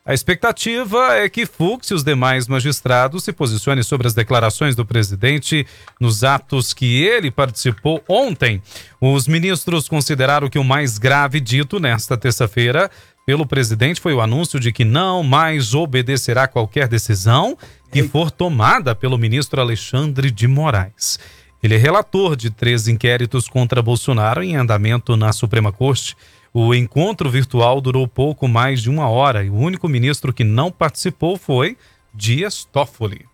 [0.09, 4.83] A expectativa é que Fux e os demais magistrados se posicionem sobre as declarações do
[4.83, 5.67] presidente
[6.01, 8.59] nos atos que ele participou ontem.
[8.99, 12.89] Os ministros consideraram que o mais grave dito nesta terça-feira
[13.23, 17.55] pelo presidente foi o anúncio de que não mais obedecerá qualquer decisão
[17.91, 21.19] que for tomada pelo ministro Alexandre de Moraes.
[21.61, 26.17] Ele é relator de três inquéritos contra Bolsonaro em andamento na Suprema Corte.
[26.61, 30.69] O encontro virtual durou pouco mais de uma hora e o único ministro que não
[30.69, 31.77] participou foi
[32.13, 33.25] Dias Toffoli.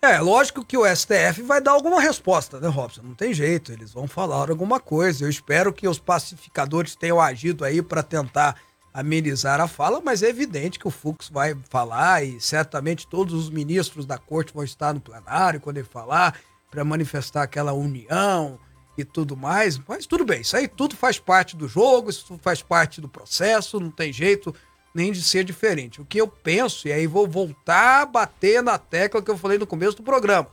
[0.00, 3.02] É, lógico que o STF vai dar alguma resposta, né, Robson?
[3.02, 5.26] Não tem jeito, eles vão falar alguma coisa.
[5.26, 8.56] Eu espero que os pacificadores tenham agido aí para tentar
[8.94, 13.50] amenizar a fala, mas é evidente que o Fux vai falar e certamente todos os
[13.50, 18.58] ministros da corte vão estar no plenário quando ele falar para manifestar aquela união
[18.96, 19.78] e tudo mais.
[19.86, 23.80] Mas tudo bem, isso aí tudo faz parte do jogo, isso faz parte do processo,
[23.80, 24.54] não tem jeito
[24.94, 26.00] nem de ser diferente.
[26.00, 29.58] O que eu penso, e aí vou voltar a bater na tecla que eu falei
[29.58, 30.48] no começo do programa.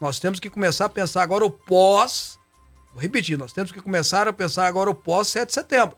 [0.00, 2.38] Nós temos que começar a pensar agora o pós.
[2.92, 5.96] Vou repetir, nós temos que começar a pensar agora o pós 7 de setembro.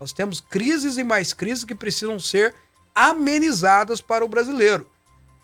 [0.00, 2.54] Nós temos crises e mais crises que precisam ser
[2.94, 4.88] amenizadas para o brasileiro.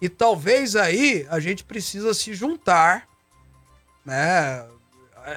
[0.00, 3.06] E talvez aí a gente precisa se juntar,
[4.04, 4.66] né?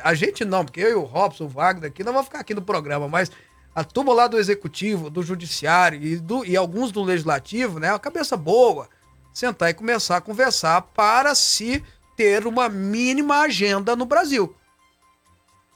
[0.04, 2.54] A gente não, porque eu e o Robson, o Wagner aqui, não vamos ficar aqui
[2.54, 3.32] no programa, mas
[3.73, 7.91] a turma lá do executivo, do judiciário e, do, e alguns do legislativo, né?
[7.91, 8.89] Uma cabeça boa,
[9.34, 11.84] sentar e começar a conversar para se
[12.15, 14.56] ter uma mínima agenda no Brasil.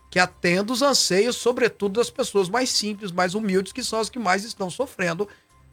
[0.10, 4.19] Que atenda os anseios, sobretudo, das pessoas mais simples, mais humildes, que são as que
[4.19, 5.30] mais estão sofrendo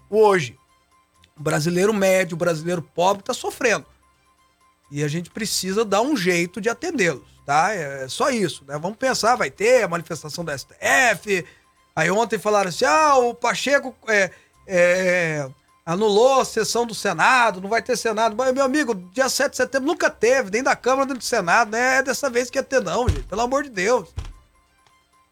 [0.08, 0.56] hoje.
[1.36, 3.86] O brasileiro médio, o brasileiro pobre está sofrendo.
[4.90, 7.72] E a gente precisa dar um jeito de atendê-los, tá?
[7.72, 8.78] É só isso, né?
[8.78, 11.44] Vamos pensar, vai ter a manifestação da STF,
[11.98, 14.30] Aí ontem falaram assim: ah, o Pacheco é,
[14.68, 15.48] é,
[15.84, 18.36] anulou a sessão do Senado, não vai ter Senado.
[18.36, 21.72] Mas, meu amigo, dia 7 de setembro nunca teve, nem da Câmara nem do Senado,
[21.72, 21.96] né?
[21.96, 24.14] É dessa vez que ia ter, não, gente, pelo amor de Deus.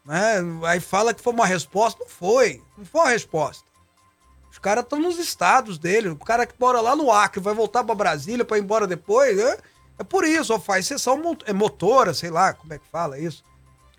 [0.03, 0.43] Né?
[0.65, 3.63] Aí fala que foi uma resposta, não foi, não foi uma resposta.
[4.57, 7.83] Os caras estão nos estados dele, o cara que mora lá no Acre vai voltar
[7.83, 9.59] para Brasília para ir embora depois, é,
[9.99, 13.43] é por isso, ó, faz sessão é motora, sei lá, como é que fala isso?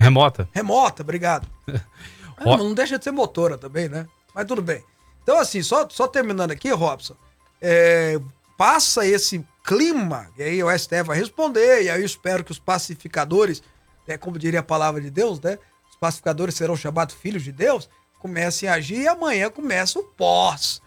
[0.00, 0.48] Remota.
[0.50, 1.46] Remota, obrigado.
[2.44, 4.08] Não deixa de ser motora também, né?
[4.34, 4.82] Mas tudo bem.
[5.22, 7.14] Então, assim, só, só terminando aqui, Robson,
[7.62, 8.18] é,
[8.56, 12.58] passa esse clima, e aí o STF vai responder, e aí eu espero que os
[12.58, 13.62] pacificadores,
[14.08, 15.56] é, como diria a palavra de Deus, né?
[15.88, 17.88] Os pacificadores serão chamados filhos de Deus,
[18.18, 20.82] comecem a agir e amanhã começa o pós.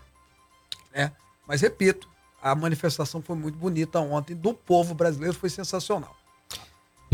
[0.94, 1.12] Né?
[1.48, 2.10] Mas repito,
[2.42, 6.16] a manifestação foi muito bonita ontem do povo brasileiro, foi sensacional.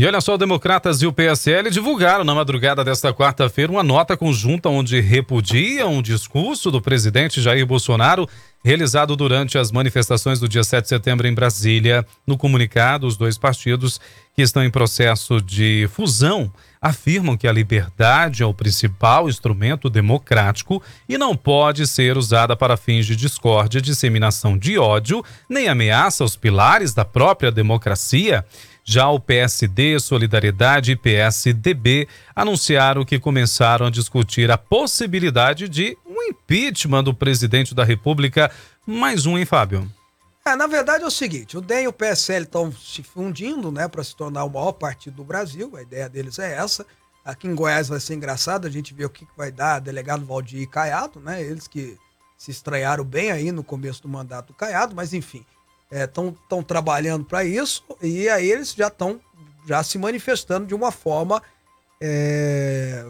[0.00, 4.68] E olha só, democratas e o PSL divulgaram na madrugada desta quarta-feira uma nota conjunta
[4.68, 8.28] onde repudiam um discurso do presidente Jair Bolsonaro
[8.64, 12.06] realizado durante as manifestações do dia 7 de setembro em Brasília.
[12.24, 14.00] No comunicado, os dois partidos
[14.36, 20.80] que estão em processo de fusão afirmam que a liberdade é o principal instrumento democrático
[21.08, 26.36] e não pode ser usada para fins de discórdia, disseminação de ódio, nem ameaça aos
[26.36, 28.44] pilares da própria democracia.
[28.90, 36.22] Já o PSD, Solidariedade e PSDB anunciaram que começaram a discutir a possibilidade de um
[36.22, 38.50] impeachment do presidente da República.
[38.86, 39.86] Mais um, hein, Fábio?
[40.42, 43.86] É, na verdade é o seguinte, o DEM e o PSL estão se fundindo, né,
[43.88, 45.76] para se tornar o maior partido do Brasil.
[45.76, 46.86] A ideia deles é essa.
[47.22, 50.66] Aqui em Goiás vai ser engraçado a gente ver o que vai dar delegado Valdir
[50.66, 51.42] Caiado, né?
[51.42, 51.98] Eles que
[52.38, 55.44] se estranharam bem aí no começo do mandato do Caiado, mas enfim
[55.90, 59.20] estão é, trabalhando para isso e aí eles já estão
[59.66, 61.42] já se manifestando de uma forma
[62.00, 63.04] é,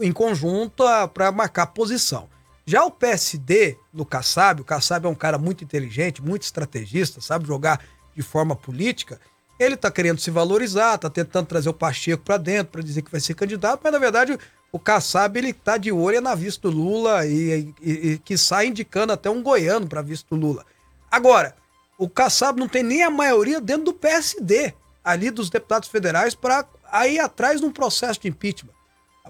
[0.00, 2.28] em conjunto para marcar posição.
[2.66, 7.46] Já o PSD no Kassab, o Kassab é um cara muito inteligente, muito estrategista, sabe
[7.46, 7.80] jogar
[8.14, 9.20] de forma política.
[9.58, 13.10] Ele está querendo se valorizar, está tentando trazer o Pacheco para dentro para dizer que
[13.10, 14.38] vai ser candidato, mas na verdade
[14.72, 18.66] o Kassab ele está de olho na vista do Lula e, e, e que sai
[18.66, 20.66] indicando até um goiano para vista do Lula.
[21.10, 21.54] Agora,
[21.98, 26.66] o Kassab não tem nem a maioria dentro do PSD, ali dos deputados federais, para
[27.06, 28.74] ir atrás de um processo de impeachment.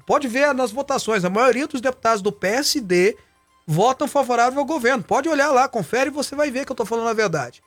[0.07, 3.17] Pode ver nas votações, a maioria dos deputados do PSD
[3.67, 5.03] votam favorável ao governo.
[5.03, 7.63] Pode olhar lá, confere e você vai ver que eu estou falando a verdade.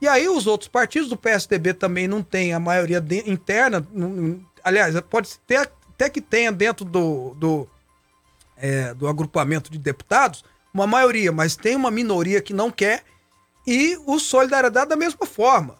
[0.00, 3.86] E aí os outros partidos do PSDB também não têm a maioria de, interna.
[3.92, 7.68] Não, aliás, pode ter até que tenha dentro do, do,
[8.56, 13.02] é, do agrupamento de deputados uma maioria, mas tem uma minoria que não quer
[13.66, 15.78] e o Solidariedade da mesma forma.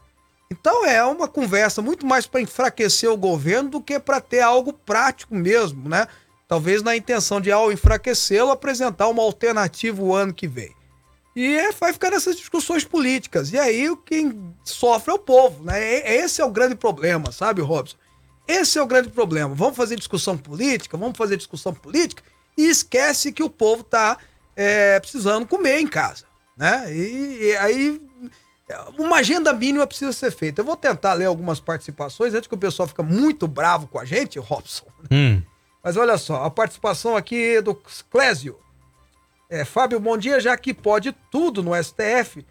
[0.51, 4.73] Então é uma conversa muito mais para enfraquecer o governo do que para ter algo
[4.73, 6.07] prático mesmo, né?
[6.47, 10.75] Talvez na intenção de, ao enfraquecê-lo, apresentar uma alternativa o ano que vem.
[11.33, 13.53] E é, vai ficar nessas discussões políticas.
[13.53, 15.81] E aí quem sofre é o povo, né?
[16.17, 17.95] Esse é o grande problema, sabe, Robson?
[18.45, 19.55] Esse é o grande problema.
[19.55, 22.21] Vamos fazer discussão política, vamos fazer discussão política,
[22.57, 24.17] e esquece que o povo está
[24.53, 26.25] é, precisando comer em casa.
[26.61, 26.93] Né?
[26.93, 27.99] E, e aí
[28.99, 30.61] uma agenda mínima precisa ser feita.
[30.61, 34.05] Eu vou tentar ler algumas participações antes que o pessoal fica muito bravo com a
[34.05, 34.85] gente, Robson.
[35.09, 35.41] Hum.
[35.83, 37.73] Mas olha só, a participação aqui do
[38.11, 38.59] Clésio.
[39.49, 42.45] É, Fábio, bom dia, já que pode tudo no STF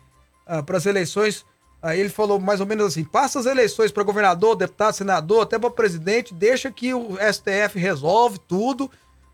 [0.45, 1.47] ah, para as eleições.
[1.81, 5.57] Aí ele falou mais ou menos assim: passa as eleições para governador, deputado, senador, até
[5.57, 8.91] para presidente, deixa que o STF resolve tudo,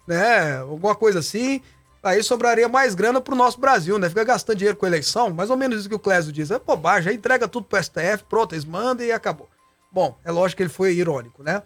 [0.07, 0.59] né?
[0.59, 1.63] Alguma coisa assim.
[2.07, 4.09] Aí sobraria mais grana pro nosso Brasil, né?
[4.09, 6.53] Fica gastando dinheiro com eleição, mais ou menos isso que o Clésio diz.
[6.53, 9.49] É bobagem, aí entrega tudo pro STF, pronto, eles mandam e acabou.
[9.91, 11.63] Bom, é lógico que ele foi irônico, né?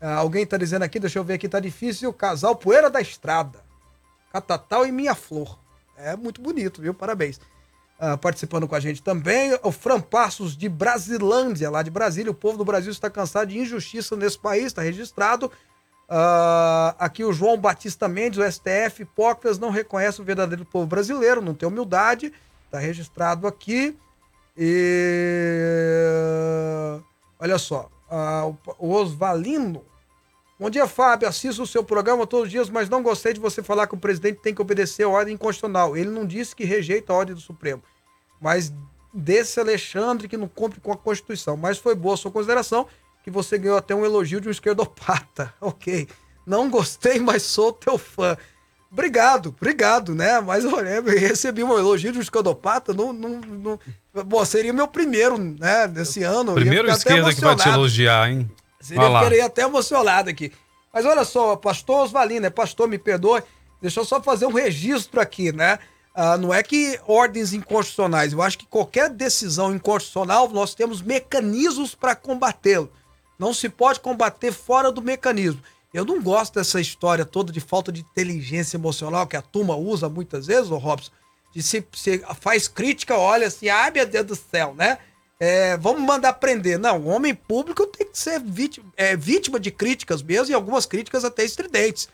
[0.00, 3.60] Ah, alguém tá dizendo aqui, deixa eu ver aqui, tá difícil, casal Poeira da Estrada.
[4.32, 5.58] Catatal e Minha Flor.
[5.96, 6.92] É muito bonito, viu?
[6.92, 7.40] Parabéns.
[7.98, 12.32] Ah, participando com a gente também, o Fran Passos de Brasilândia, lá de Brasília.
[12.32, 15.52] O povo do Brasil está cansado de injustiça nesse país, está registrado.
[16.08, 21.40] Ah, aqui o João Batista Mendes, o STF, hipócritas, não reconhece o verdadeiro povo brasileiro,
[21.40, 22.32] não tem humildade.
[22.66, 23.96] Está registrado aqui.
[24.56, 25.64] E.
[27.38, 29.84] Olha só, o- o Osvalino.
[30.58, 31.28] Bom dia, Fábio.
[31.28, 33.98] Assisto o seu programa todos os dias, mas não gostei de você falar que o
[33.98, 35.96] presidente tem que obedecer a ordem constitucional.
[35.96, 37.82] Ele não disse que rejeita a ordem do Supremo,
[38.40, 38.72] mas
[39.12, 41.56] desse Alexandre que não cumpre com a Constituição.
[41.56, 42.86] Mas foi boa a sua consideração,
[43.24, 45.52] que você ganhou até um elogio de um esquerdopata.
[45.60, 46.06] Ok.
[46.46, 48.36] Não gostei, mas sou teu fã.
[48.92, 50.38] Obrigado, obrigado, né?
[50.40, 52.92] Mas olha, recebi um elogio de um esquerdopata.
[52.92, 53.80] Não, não, não...
[54.26, 56.52] Bom, seria meu primeiro, né, desse ano.
[56.52, 58.50] Primeiro esquerda que vai te elogiar, hein?
[58.78, 60.52] Seria querer até emocionado aqui.
[60.92, 63.42] Mas olha só, pastor Osvalino, é pastor, me perdoe.
[63.80, 65.78] Deixa eu só fazer um registro aqui, né?
[66.14, 71.94] Ah, não é que ordens inconstitucionais, eu acho que qualquer decisão inconstitucional nós temos mecanismos
[71.94, 72.92] para combatê-lo.
[73.38, 75.62] Não se pode combater fora do mecanismo.
[75.92, 80.08] Eu não gosto dessa história toda de falta de inteligência emocional que a turma usa
[80.08, 81.12] muitas vezes, ô Robson,
[81.54, 84.98] de se, se faz crítica, olha assim, ai meu Deus do céu, né?
[85.38, 86.78] É, vamos mandar prender.
[86.78, 90.86] Não, o homem público tem que ser vítima, é, vítima de críticas mesmo, e algumas
[90.86, 92.08] críticas até estridentes.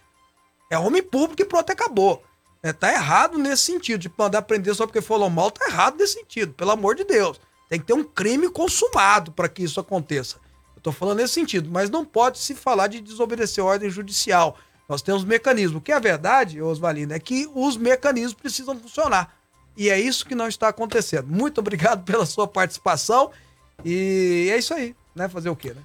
[0.71, 2.23] É homem público e pronto, acabou.
[2.63, 6.15] É, tá errado nesse sentido, de mandar prender só porque falou mal, tá errado nesse
[6.15, 7.41] sentido, pelo amor de Deus.
[7.69, 10.37] Tem que ter um crime consumado para que isso aconteça.
[10.81, 14.57] Eu tô falando nesse sentido, mas não pode se falar de desobedecer ordem judicial.
[14.89, 15.77] Nós temos mecanismos.
[15.77, 19.31] O que é verdade, Osvalino, é que os mecanismos precisam funcionar.
[19.77, 21.29] E é isso que não está acontecendo.
[21.29, 23.31] Muito obrigado pela sua participação.
[23.85, 25.29] E é isso aí, né?
[25.29, 25.83] Fazer o quê, né?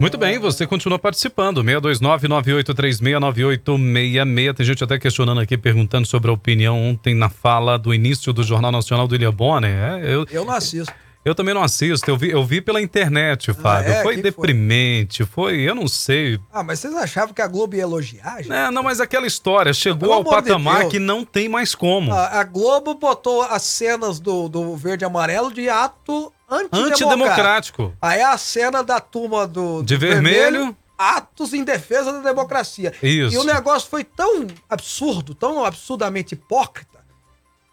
[0.00, 1.62] Muito bem, você continua participando.
[1.62, 4.54] 629-9836-9866.
[4.54, 8.42] Tem gente até questionando aqui, perguntando sobre a opinião ontem na fala do início do
[8.42, 9.70] Jornal Nacional do William Bonner.
[9.70, 10.90] É, eu, Eu não assisto.
[11.24, 13.92] Eu também não assisto, eu vi, eu vi pela internet, Fábio.
[13.92, 14.02] é?
[14.02, 14.46] Foi Que que foi?
[14.46, 15.60] deprimente, foi?
[15.60, 16.38] eu não sei.
[16.52, 18.52] Ah, mas vocês achavam que a Globo ia elogiar, gente?
[18.52, 20.92] É, não, mas aquela história chegou Pelo ao de patamar Deus.
[20.92, 22.12] que não tem mais como.
[22.12, 27.04] A, a Globo botou as cenas do, do verde e amarelo de ato antidemocrático.
[27.04, 27.94] Antidemocrático.
[28.00, 30.76] Aí a cena da turma do, De do vermelho.
[30.98, 32.92] atos em defesa da democracia.
[33.02, 33.34] Isso.
[33.34, 36.91] E o negócio foi tão absurdo, tão absurdamente hipócrita,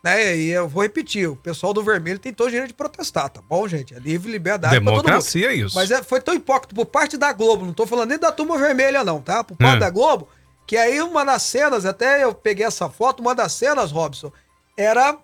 [0.04, 0.36] né?
[0.36, 3.42] E eu vou repetir, o pessoal do vermelho tem todo o direito de protestar, tá
[3.42, 3.94] bom, gente?
[3.94, 5.04] É livre liberdade pra todo mundo.
[5.04, 5.76] Democracia é isso.
[5.76, 8.58] Mas é, foi tão hipócrita por parte da Globo, não tô falando nem da turma
[8.58, 9.44] vermelha, não, tá?
[9.44, 9.80] Por parte Hum.
[9.80, 10.28] da Globo,
[10.66, 14.32] que aí uma das cenas, até eu peguei essa foto, uma das cenas, Robson,
[14.78, 15.18] era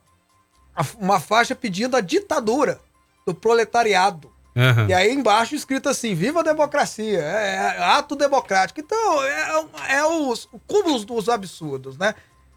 [1.00, 2.80] uma faixa pedindo a ditadura
[3.26, 4.32] do proletariado.
[4.58, 4.88] Aham.
[4.88, 8.80] E aí embaixo escrito assim, viva a democracia, é, é ato democrático.
[8.80, 12.16] Então, é, é os cúmulos dos absurdos, né?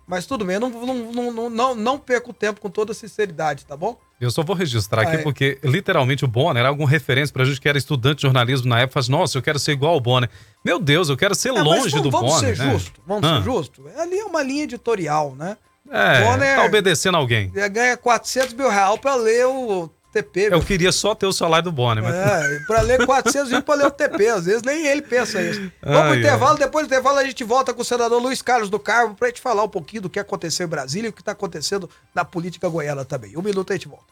[0.08, 3.76] Mas tudo bem, eu não, não, não, não, não, perco tempo com toda sinceridade, tá
[3.76, 3.98] bom?
[4.18, 5.22] Eu só vou registrar aqui é.
[5.22, 8.80] porque, literalmente, o Bonner era alguma referência pra gente que era estudante de jornalismo na
[8.80, 8.94] época.
[8.94, 10.30] Faz, nossa, eu quero ser igual ao Bonner.
[10.64, 12.56] Meu Deus, eu quero ser É, longe vamos- do vamos Bonner.
[12.56, 12.72] ser né?
[12.72, 13.84] justo, vamos Ah, ser justo.
[13.98, 15.58] Ali é uma linha editorial, né?
[15.90, 17.52] É, Bonner- tá obedecendo alguém.
[17.54, 20.48] Ele ganha 400 mil reais pra ler o TP.
[20.50, 22.14] Eu queria só ter o salário do Bonner, mas...
[22.14, 24.28] É, pra ler 400 mil pra ler o TP.
[24.28, 25.60] Às vezes nem ele pensa isso.
[25.82, 26.58] Vamos pro Ai, intervalo.
[26.58, 29.40] Depois do intervalo a gente volta com o senador Luiz Carlos do Carmo pra gente
[29.40, 32.68] falar um pouquinho do que aconteceu em Brasília e o que tá acontecendo na política
[32.68, 33.36] goiana também.
[33.36, 34.06] Um minuto a gente volta.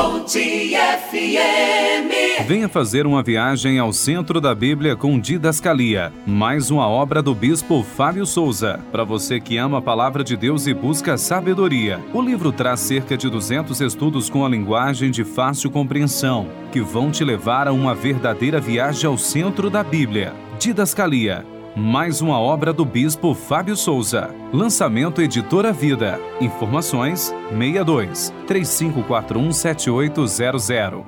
[2.47, 7.83] Venha fazer uma viagem ao centro da Bíblia com Didascalia, mais uma obra do bispo
[7.83, 8.81] Fábio Souza.
[8.91, 13.15] Para você que ama a palavra de Deus e busca sabedoria, o livro traz cerca
[13.17, 17.95] de 200 estudos com a linguagem de fácil compreensão, que vão te levar a uma
[17.95, 20.33] verdadeira viagem ao centro da Bíblia.
[20.61, 21.43] Didascalia,
[21.75, 24.29] mais uma obra do bispo Fábio Souza.
[24.53, 26.21] Lançamento Editora Vida.
[26.39, 31.03] Informações 62 3541 7800.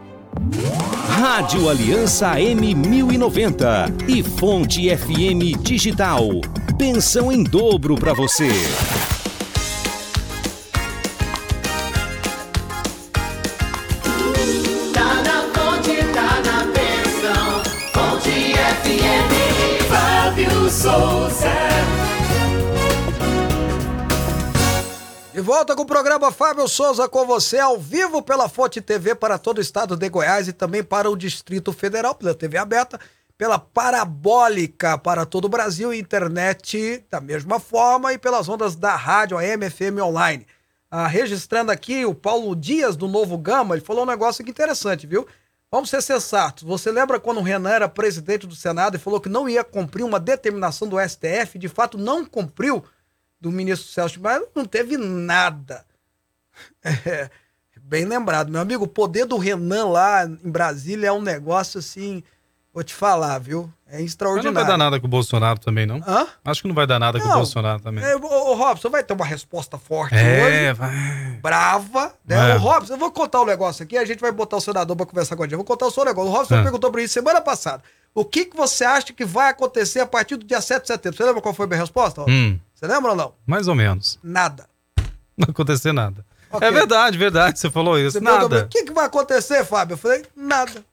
[1.06, 6.22] Rádio Aliança M1090 e Fonte FM Digital.
[6.78, 8.48] Pensão em dobro para você.
[25.42, 29.58] Volta com o programa Fábio Souza com você, ao vivo pela Fonte TV para todo
[29.58, 32.98] o estado de Goiás e também para o Distrito Federal, pela TV aberta,
[33.36, 38.94] pela Parabólica para todo o Brasil e internet da mesma forma e pelas ondas da
[38.94, 40.46] rádio AM, FM online.
[40.88, 45.08] Ah, registrando aqui o Paulo Dias do Novo Gama, ele falou um negócio aqui interessante,
[45.08, 45.26] viu?
[45.72, 46.62] Vamos ser sensatos.
[46.62, 50.04] Você lembra quando o Renan era presidente do Senado e falou que não ia cumprir
[50.04, 51.58] uma determinação do STF?
[51.58, 52.84] De fato, não cumpriu
[53.42, 55.84] do ministro Celso de Maia, não teve nada.
[56.84, 57.28] É,
[57.80, 58.50] bem lembrado.
[58.50, 62.22] Meu amigo, o poder do Renan lá em Brasília é um negócio assim,
[62.72, 63.72] vou te falar, viu?
[63.86, 64.54] É Mas não extraordinário.
[64.54, 65.96] vai dar nada com o Bolsonaro também, não?
[66.06, 66.26] Hã?
[66.44, 67.36] Acho que não vai dar nada com o Não.
[67.36, 68.04] Bolsonaro também.
[68.04, 71.38] É, ô, ô, Robson, vai ter uma resposta forte É, hoje, vai.
[71.42, 72.14] brava.
[72.24, 72.52] Né?
[72.52, 72.54] É.
[72.56, 75.06] Ô, Robson, eu vou contar um negócio aqui, a gente vai botar o senador pra
[75.06, 75.52] conversar com a gente.
[75.52, 76.30] Eu vou contar o seu negócio.
[76.30, 76.62] O Robson É.
[76.62, 77.82] perguntou pra mim semana passada.
[78.14, 81.16] O que, que você acha que vai acontecer a partir do dia 7 de setembro?
[81.16, 82.22] Você lembra qual foi a minha resposta?
[82.28, 83.34] Hum, Você lembra ou não?
[83.46, 84.18] mais ou menos.
[84.22, 84.66] Nada.
[85.36, 86.24] Não vai acontecer nada.
[86.50, 86.68] Ok.
[86.68, 87.58] É verdade, verdade.
[87.58, 88.12] Você falou isso.
[88.12, 88.64] Você nada.
[88.64, 89.94] O que, que vai acontecer, Fábio?
[89.94, 90.84] Eu falei, nada.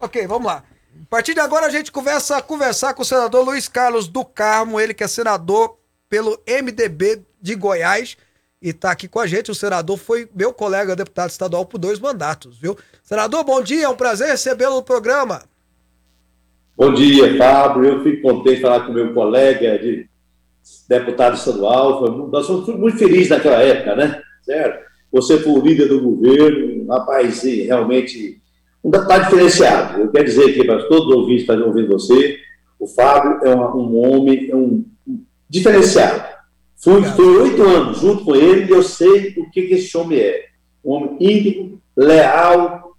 [0.00, 0.62] Ok, vamos lá.
[1.02, 4.80] A partir de agora a gente conversa, conversar com o senador Luiz Carlos do Carmo,
[4.80, 5.76] ele que é senador
[6.08, 8.16] pelo MDB de Goiás
[8.62, 9.50] e tá aqui com a gente.
[9.50, 12.78] O senador foi meu colega deputado estadual por dois mandatos, viu?
[13.04, 15.42] Senador, bom dia, é um prazer recebê-lo no programa.
[16.82, 17.84] Bom dia, Fábio.
[17.84, 20.04] Eu fico contente de falar com meu colega de
[20.88, 22.28] deputado estadual.
[22.28, 24.20] Nós fomos muito felizes naquela época, né?
[24.42, 24.84] Certo?
[25.12, 28.40] Você foi o líder do governo, um rapaz e realmente
[28.82, 30.00] um deputado diferenciado.
[30.00, 32.38] Eu quero dizer aqui para todos os ouvintes que estão ouvindo você,
[32.80, 36.24] o Fábio é uma- um homem é um, um diferenciado.
[36.82, 37.00] Fui,
[37.42, 40.46] oito anos junto com ele e eu sei o que, que esse homem é.
[40.84, 42.91] Um homem íntegro, leal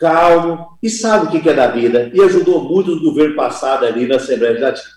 [0.00, 2.10] calmo e sabe o que, é da vida.
[2.14, 4.88] E ajudou muito o governo passado ali na Assembleia Legislativa.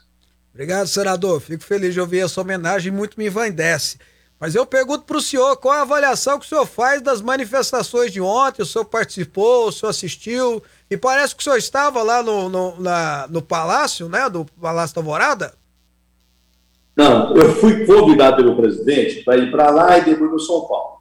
[0.54, 1.42] Obrigado, senador.
[1.42, 3.98] Fico feliz de ouvir essa homenagem muito me envaidece.
[4.40, 8.12] Mas eu pergunto para o senhor qual a avaliação que o senhor faz das manifestações
[8.12, 8.62] de ontem.
[8.62, 10.62] O senhor participou, o senhor assistiu.
[10.90, 14.30] E parece que o senhor estava lá no, no, na- no palácio, né?
[14.30, 15.54] Do Palácio da Alvorada.
[16.96, 20.98] Não, eu fui convidado pelo presidente para ir para lá e depois para São Paulo.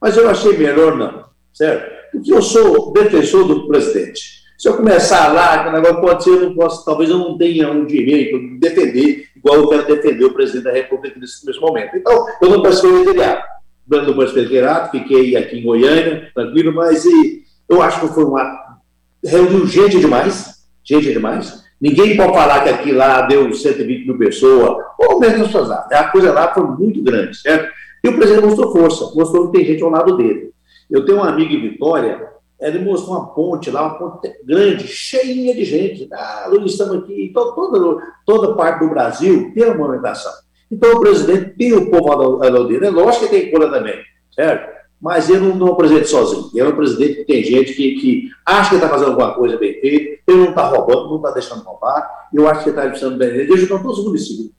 [0.00, 1.95] Mas eu achei melhor não, certo?
[2.16, 4.36] Porque eu sou defensor do presidente.
[4.56, 7.70] Se eu começar lá, o negócio pode ser, eu não posso, talvez eu não tenha
[7.70, 11.94] um direito de defender, igual eu quero defender o presidente da República nesse, nesse momento.
[11.94, 13.42] Então, eu não participei do feriado.
[13.86, 18.78] Não participei do fiquei aqui em Goiânia, tranquilo, mas e, eu acho que foi uma.
[19.22, 21.62] reuniu gente demais, gente demais.
[21.78, 25.86] Ninguém pode falar que aqui lá deu 120 mil pessoas, ou mesmo as pessoas lá.
[25.92, 27.70] A coisa lá foi muito grande, certo?
[28.02, 30.55] E o presidente mostrou força, mostrou que tem gente ao lado dele.
[30.90, 32.28] Eu tenho um amigo em Vitória,
[32.60, 36.08] ele mostrou uma ponte lá, uma ponte grande, cheinha de gente.
[36.12, 37.26] Ah, Luiz, estamos aqui.
[37.30, 40.32] Então, toda, toda parte do Brasil tem uma movimentação.
[40.70, 42.86] Então, o presidente tem o povo dele.
[42.86, 43.96] É lógico que tem cura também,
[44.34, 44.74] certo?
[45.00, 46.50] Mas ele não, não é um presidente sozinho.
[46.54, 49.58] Ele é um presidente que tem gente que, que acha que está fazendo alguma coisa
[49.58, 52.28] bem feita, ele não está roubando, não está deixando roubar.
[52.32, 53.28] Eu acho que ele está precisando bem.
[53.28, 54.50] Ele ajudando todos os municípios.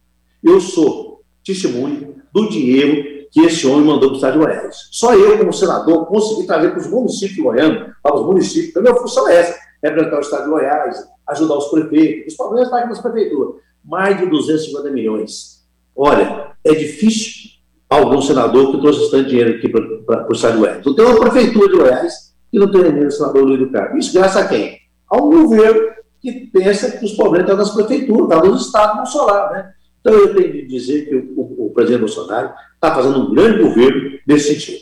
[0.44, 4.76] Eu sou testemunho do dinheiro que esse homem mandou para o estado de Goiás.
[4.92, 8.76] Só eu, como senador, consegui trazer para os municípios goianos, para os municípios.
[8.76, 12.34] A minha função é essa: representar o estado de Goiás, ajudar os prefeitos.
[12.34, 13.56] Os problemas estão aqui nas prefeituras.
[13.84, 15.66] Mais de 250 milhões.
[15.96, 17.52] Olha, é difícil
[17.90, 20.80] algum senador que trouxe tanto dinheiro aqui para o estado de Goiás.
[20.80, 23.98] Então, tem uma prefeitura de Goiás que não tem nem o senador Luiz do Carmo.
[23.98, 24.78] Isso graças a quem?
[25.10, 29.26] Ao governo que pensa que os problemas estão nas prefeituras, estão nos estados, não só
[29.26, 29.74] lá, né?
[30.08, 33.62] Então, eu tenho de dizer que o, o, o presidente Bolsonaro está fazendo um grande
[33.62, 34.80] governo nesse sentido.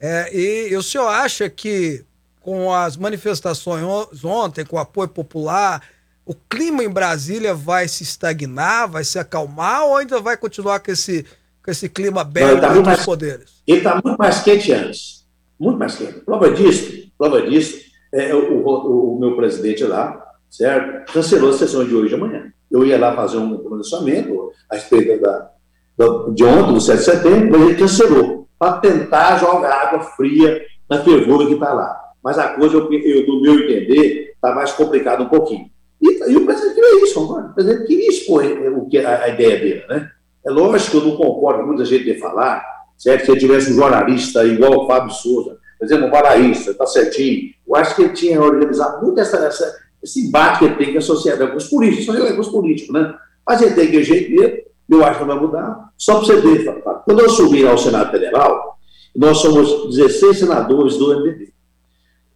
[0.00, 2.04] É, e, e o senhor acha que
[2.40, 5.82] com as manifestações on- ontem, com o apoio popular,
[6.26, 10.90] o clima em Brasília vai se estagnar, vai se acalmar ou ainda vai continuar com
[10.90, 11.24] esse,
[11.64, 13.62] com esse clima bélico tá entre os mais- poderes?
[13.66, 15.26] Ele está muito mais quente antes.
[15.60, 16.20] Muito mais quente.
[16.20, 17.78] Prova disso, prova disso,
[18.12, 21.12] é o, o- o meu presidente lá, certo?
[21.12, 22.52] Cancelou a sessão de hoje e de amanhã.
[22.70, 25.50] Eu ia lá fazer um pronunciamento a respeito da,
[25.96, 30.60] da- de ontem, do 7 de setembro, mas ele cancelou, para tentar jogar água fria
[30.88, 31.96] na fervura que está lá.
[32.22, 35.66] Mas a coisa, eu, eu, no meu entender, está mais complicada um pouquinho.
[36.00, 39.28] E, e o presidente queria isso, o presidente queria expor eh, o que, a, a
[39.28, 40.08] ideia dele, né?
[40.46, 42.64] É lógico que eu não concordo com muita gente de falar,
[42.96, 43.24] certo?
[43.26, 47.50] Se ele tivesse um jornalista igual o Fábio Souza, por exemplo, um balaísta, tá certinho.
[47.66, 51.02] Eu acho que ele tinha organizado muito essa, essa- esse embate que tem com a
[51.02, 53.14] sociedade, com os políticos, com os políticos, né?
[53.46, 55.90] Mas ele tem que jeito eu acho que não vai mudar.
[55.98, 58.78] Só para você ver, quando eu assumi ao Senado Federal,
[59.14, 61.52] nós somos 16 senadores do MDB.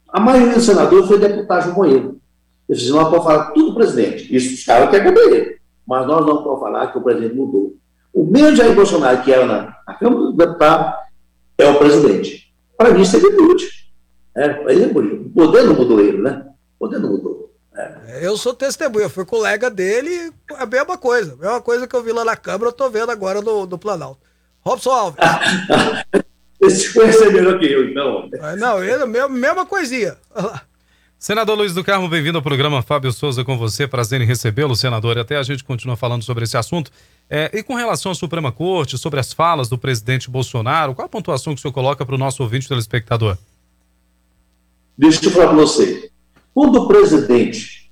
[0.09, 2.21] A maioria dos senadores foi deputado com ele.
[2.69, 4.35] Eles nós podemos falar tudo do presidente.
[4.35, 5.61] Isso os caras querem caber.
[5.87, 7.75] Mas nós não podemos falar que o presidente mudou.
[8.13, 10.95] O mesmo Jair Bolsonaro, que era na, na Câmara dos Deputados,
[11.57, 12.53] é o presidente.
[12.77, 13.69] Para mim, isso é virtude.
[14.35, 14.87] É, para é.
[14.87, 16.47] O poder não mudou ele, né?
[16.79, 17.42] O poder não mudou.
[17.75, 21.35] É, Eu sou testemunha, fui colega dele, a mesma coisa.
[21.35, 23.79] A mesma coisa que eu vi lá na Câmara, eu tô vendo agora no, no
[23.79, 24.21] Planalto.
[24.61, 25.19] Robson Alves.
[26.61, 28.31] Esse conhece melhor que eu, então.
[28.57, 30.17] Não, ele, mesma, mesma coisinha.
[31.19, 33.89] Senador Luiz do Carmo, bem-vindo ao programa Fábio Souza com você.
[33.89, 35.17] Prazer em recebê-lo, senador.
[35.17, 36.93] E até a gente continua falando sobre esse assunto.
[37.29, 41.09] É, e com relação à Suprema Corte, sobre as falas do presidente Bolsonaro, qual a
[41.09, 43.37] pontuação que o senhor coloca para o nosso ouvinte telespectador?
[44.97, 46.12] Deixa eu falar para você.
[46.55, 47.91] Quando o presidente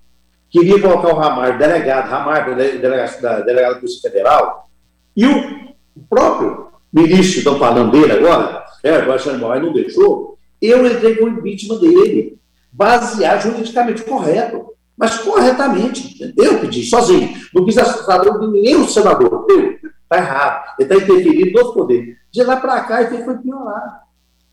[0.51, 4.69] queria colocar o Ramar, delegado, Ramar, dele- delegado da delegado da Polícia Federal,
[5.17, 5.71] e o
[6.09, 11.29] próprio ministro, estão falando dele agora, é, o Alexandre não deixou, eu entrei com o
[11.29, 12.39] impeachment dele,
[12.73, 16.19] baseado juridicamente correto, mas corretamente.
[16.37, 17.35] Eu pedi, sozinho.
[17.55, 19.47] Não quis de nenhum senador.
[19.49, 19.71] Eu.
[20.03, 20.75] Está errado.
[20.79, 22.19] Ele está interferindo no poder.
[22.31, 24.03] De lá para cá, ele foi piorar.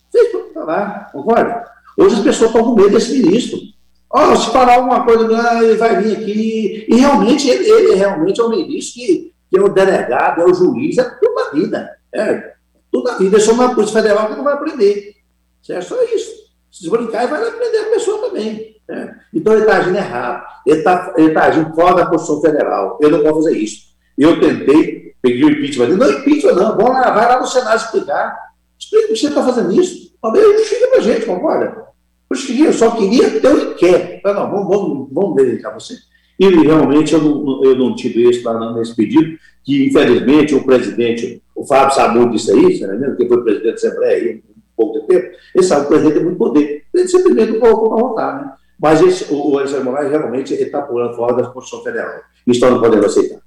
[0.09, 1.63] Fez para piorar, concorda?
[1.97, 3.59] Hoje as pessoas estão com medo desse ministro.
[4.09, 5.25] Ó, se falar alguma coisa,
[5.61, 6.85] ele vai vir aqui.
[6.87, 10.53] E realmente, ele, ele realmente é um ministro que, que é o delegado, é o
[10.53, 11.97] juiz, é tudo na vida.
[12.13, 12.53] É,
[12.91, 13.37] tudo na vida.
[13.37, 15.15] É uma Polícia Federal que não vai aprender.
[15.61, 15.87] Certo?
[15.87, 16.31] Só isso.
[16.71, 18.77] Se brincar, ele vai aprender a pessoa também.
[18.87, 19.19] né?
[19.33, 20.45] Então ele está agindo errado.
[20.65, 22.97] Ele está ele tá agindo fora da Constituição Federal.
[23.01, 23.87] Eu não posso fazer isso.
[24.17, 25.87] Eu tentei, peguei o impeachment.
[25.89, 26.77] Não, impeachment não.
[26.77, 28.37] Vamos lá, vai lá no Senado explicar.
[28.79, 30.15] Explica por que você está fazendo isso.
[30.21, 31.87] Talvez justifique para a gente, concorda?
[32.31, 35.95] Justifique, eu só queria ter o que não, vamos, vamos, vamos verificar você.
[36.39, 41.65] E realmente eu não, eu não tive lá nesse pedido, que infelizmente o presidente, o
[41.65, 45.07] Fábio sabe muito disso aí, né, que foi presidente da Assembleia aí, um pouco de
[45.07, 46.83] tempo, ele sabe que o presidente tem muito poder.
[46.93, 48.53] Ele simplesmente não colocou para votar, né?
[48.79, 52.21] Mas esse, o, o Alexandre Moraes realmente está pulando fora da Constituição Federal.
[52.45, 53.39] Isso nós não podemos aceitar.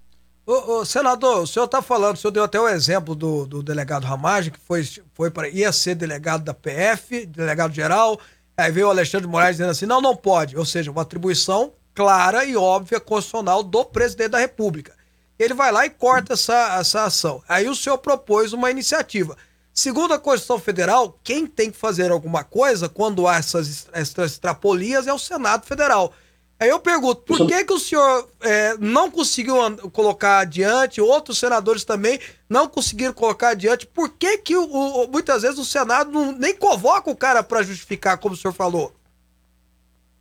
[0.44, 3.62] Ô, ô, senador, o senhor está falando, o senhor deu até o exemplo do, do
[3.62, 4.82] delegado Ramagem, que foi,
[5.14, 8.18] foi para ia ser delegado da PF, delegado geral,
[8.60, 11.72] aí veio o Alexandre de Moraes dizendo assim, não, não pode, ou seja, uma atribuição
[11.94, 14.94] clara e óbvia constitucional do presidente da República.
[15.38, 17.42] Ele vai lá e corta essa, essa ação.
[17.48, 19.36] Aí o senhor propôs uma iniciativa.
[19.72, 25.06] Segundo a Constituição Federal, quem tem que fazer alguma coisa quando há essas, essas extrapolias
[25.06, 26.12] é o Senado Federal.
[26.60, 29.56] Aí eu pergunto, por que, que o senhor é, não conseguiu
[29.92, 35.40] colocar adiante, outros senadores também não conseguiram colocar adiante, por que, que o, o- muitas
[35.40, 38.92] vezes o Senado não, nem convoca o cara para justificar, como o senhor falou?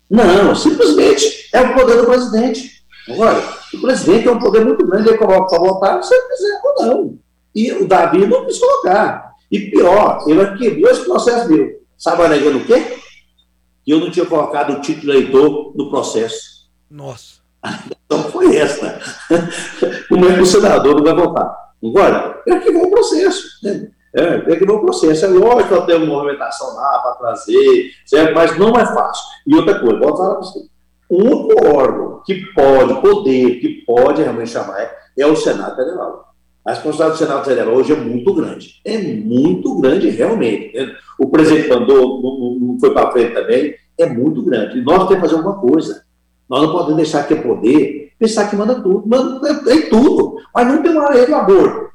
[0.10, 2.84] Não, simplesmente é o poder do presidente.
[3.10, 3.38] Agora,
[3.74, 6.86] o presidente tem um poder muito grande, ele coloca para votar se ele quiser ou
[6.86, 7.20] não.
[7.54, 9.34] E o Davi não quis colocar.
[9.52, 11.80] E pior, ele quebrou esse processo meu.
[11.98, 12.99] Sabe alegando o quê?
[13.86, 16.70] Que eu não tinha colocado o título eleitor no processo.
[16.90, 17.40] Nossa.
[18.06, 19.00] Então foi essa.
[20.08, 21.56] Como é que o senador não vai votar?
[21.84, 23.44] Agora, ele arquivou o processo.
[23.64, 23.90] Né?
[24.16, 25.26] É, ele arquivou o processo.
[25.26, 28.34] É lógico que eu tenho uma movimentação lá para trazer, certo?
[28.34, 29.24] mas não é fácil.
[29.46, 30.60] E outra coisa, vou falar para você.
[31.10, 36.34] O único órgão que pode, poder, que pode realmente chamar é, é o Senado Federal.
[36.66, 38.82] A responsabilidade do Senado Federal hoje é muito grande.
[38.86, 40.78] É muito grande, realmente.
[40.78, 40.96] né?
[41.20, 44.80] O presidente mandou, não, não- foi para frente também, é muito grande.
[44.80, 46.04] E nós temos que fazer alguma coisa.
[46.50, 50.38] Nós não podemos deixar que é poder, pensar que manda tudo, manda em tudo.
[50.56, 51.90] Mas não tem uma lei do aborto.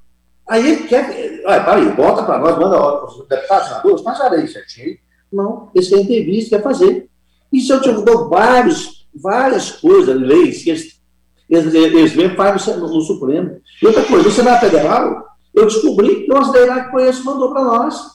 [0.49, 1.43] Aí ele quer.
[1.47, 4.97] Olha, peraí, bota para nós, manda os deputados, senadores, faz a lei certinho.
[5.33, 7.09] Não, eles querem ter visto, quer fazer.
[7.53, 11.01] Isso eu te dou vários, várias coisas, leis, que eles,
[11.49, 13.59] eles, eles mesmo fazem no, no Supremo.
[13.83, 17.51] E outra coisa, no Senado Federal, eu descobri que umas leis lá que conheço mandou
[17.53, 18.14] para nós.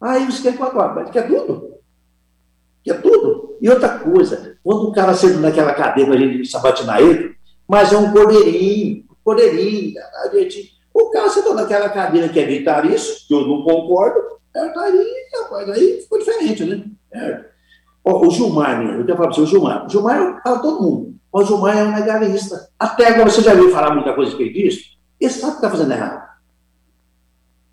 [0.00, 1.74] Aí eles querem quatro horas, quer tudo?
[2.82, 3.58] Quer tudo?
[3.60, 7.36] E outra coisa, quando o cara senta naquela cadeira, a gente sabatinar ele,
[7.68, 9.94] mas é um cordeirinho, cordeirinho,
[10.24, 14.68] a gente, o cara sentou naquela cadeira que é vitalício, que eu não concordo, é,
[14.68, 16.84] tá aí, rapaz, aí ficou diferente, né?
[17.12, 17.44] É.
[18.04, 18.98] Ó, o Gilmar, né?
[18.98, 21.76] eu quero falar para você, o Gilmar, o Gilmar fala todo mundo, mas o Gilmar
[21.76, 22.68] é um legalista.
[22.78, 24.98] Até agora, você já viu falar muita coisa que ele diz?
[25.20, 26.29] Ele sabe que está fazendo errado.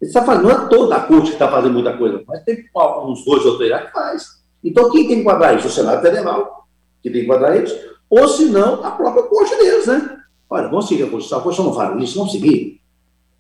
[0.02, 3.26] Está fazendo, não é toda a corte que está fazendo muita coisa, mas tem uns
[3.26, 4.38] dois ou três que faz.
[4.64, 5.68] Então, quem tem que enquadrar isso?
[5.68, 6.68] O Senado Federal,
[7.02, 7.76] que tem que enquadrar isso,
[8.10, 10.18] ou se não, a própria corte deles, né?
[10.50, 12.80] Olha, vamos seguir a Constituição, a Constituição não fala isso, vamos seguir.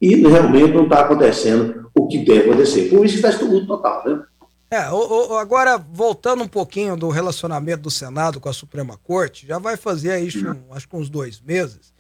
[0.02, 2.90] E realmente não está acontecendo o que deve acontecer.
[2.90, 4.24] Por isso está estudo total, né?
[4.70, 9.48] É, o, o, agora, voltando um pouquinho do relacionamento do Senado com a Suprema Corte,
[9.48, 11.94] já vai fazer aí, um, acho que uns dois meses,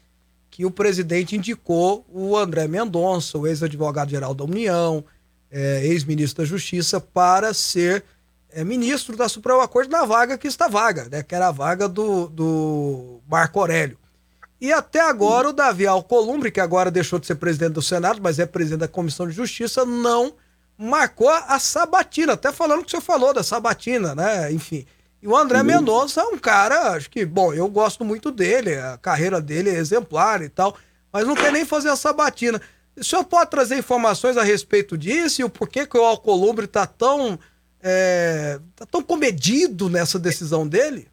[0.57, 5.05] que o presidente indicou o André Mendonça, o ex-advogado-geral da União,
[5.51, 8.03] é, ex-ministro da Justiça, para ser
[8.49, 11.21] é, ministro da Suprema Corte na vaga que está vaga, né?
[11.21, 13.99] Que era a vaga do, do Marco Aurélio.
[14.59, 18.39] E até agora o Davi Alcolumbre, que agora deixou de ser presidente do Senado, mas
[18.39, 20.33] é presidente da Comissão de Justiça, não
[20.75, 24.51] marcou a sabatina, até falando que o senhor falou da sabatina, né?
[24.51, 24.87] Enfim.
[25.21, 28.97] E o André Mendonça é um cara, acho que, bom, eu gosto muito dele, a
[28.97, 30.77] carreira dele é exemplar e tal,
[31.11, 32.61] mas não quer nem fazer a sabatina.
[32.95, 36.85] O senhor pode trazer informações a respeito disso e o porquê que o Alcolumbre está
[36.85, 37.39] tão,
[37.81, 41.07] é, tá tão comedido nessa decisão dele?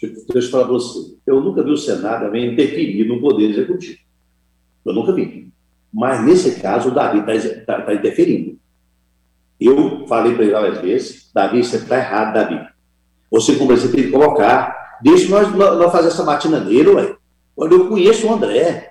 [0.00, 1.14] Deixa eu falar para você.
[1.26, 3.98] Eu nunca vi o Senado também interferir no Poder Executivo.
[4.84, 5.50] Eu nunca vi.
[5.92, 8.58] Mas, nesse caso, o Davi está tá, tá interferindo.
[9.60, 12.69] Eu falei para ele várias vezes: Davi, você está errado, Davi.
[13.30, 14.98] Você, você tem que colocar.
[15.02, 17.16] Deixa nós, nós fazer essa matina nele, ué.
[17.56, 18.90] Olha, eu conheço o André.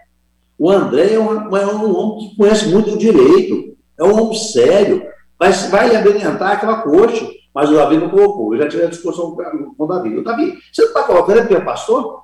[0.57, 3.77] O André é um, é um homem que conhece muito o direito.
[3.97, 5.03] É um homem sério.
[5.37, 8.53] Vai, vai abrilhantar aquela coxa mas o Davi não colocou.
[8.53, 10.17] Eu já tive a discussão com o Davi.
[10.17, 12.23] O Davi, você não está colocando porque é pastor?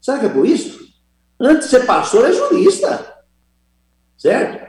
[0.00, 0.86] Será que é por isso?
[1.40, 3.24] Antes de ser pastor, é jurista.
[4.16, 4.66] Certo?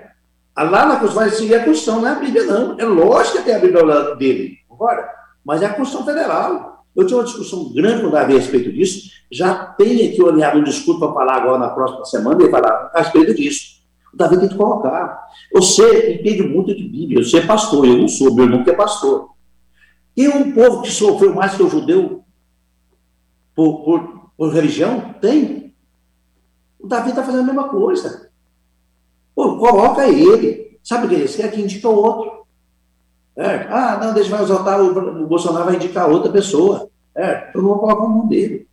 [0.57, 2.79] Lá na Constituição vai seguir a Constituição, não é a Bíblia, não.
[2.79, 5.07] É lógico que tem a Bíblia dele, concorda?
[5.47, 6.83] Mas é a Constituição Federal.
[6.93, 9.09] Eu tive uma discussão grande com o Davi a respeito disso.
[9.31, 13.01] Já tem aqui olhado um discurso para falar agora na próxima semana e falar a
[13.01, 13.81] respeito disso.
[14.13, 15.25] O Davi tem que colocar.
[15.53, 17.23] Você entende muito de Bíblia.
[17.23, 19.29] Você é pastor, eu não sou, meu irmão que é pastor.
[20.17, 22.25] E um povo que sofreu mais que o judeu
[23.55, 25.13] por, por, por religião?
[25.21, 25.73] Tem.
[26.77, 28.29] O Davi está fazendo a mesma coisa.
[29.33, 30.77] Pô, coloca ele.
[30.83, 31.51] Sabe o que eles querem?
[31.51, 32.46] Que indica outro.
[33.37, 33.67] É.
[33.69, 36.89] Ah, não, deixa vai exaltar, o, o Bolsonaro vai indicar outra pessoa.
[37.15, 38.67] É, eu não vou colocar o nome dele.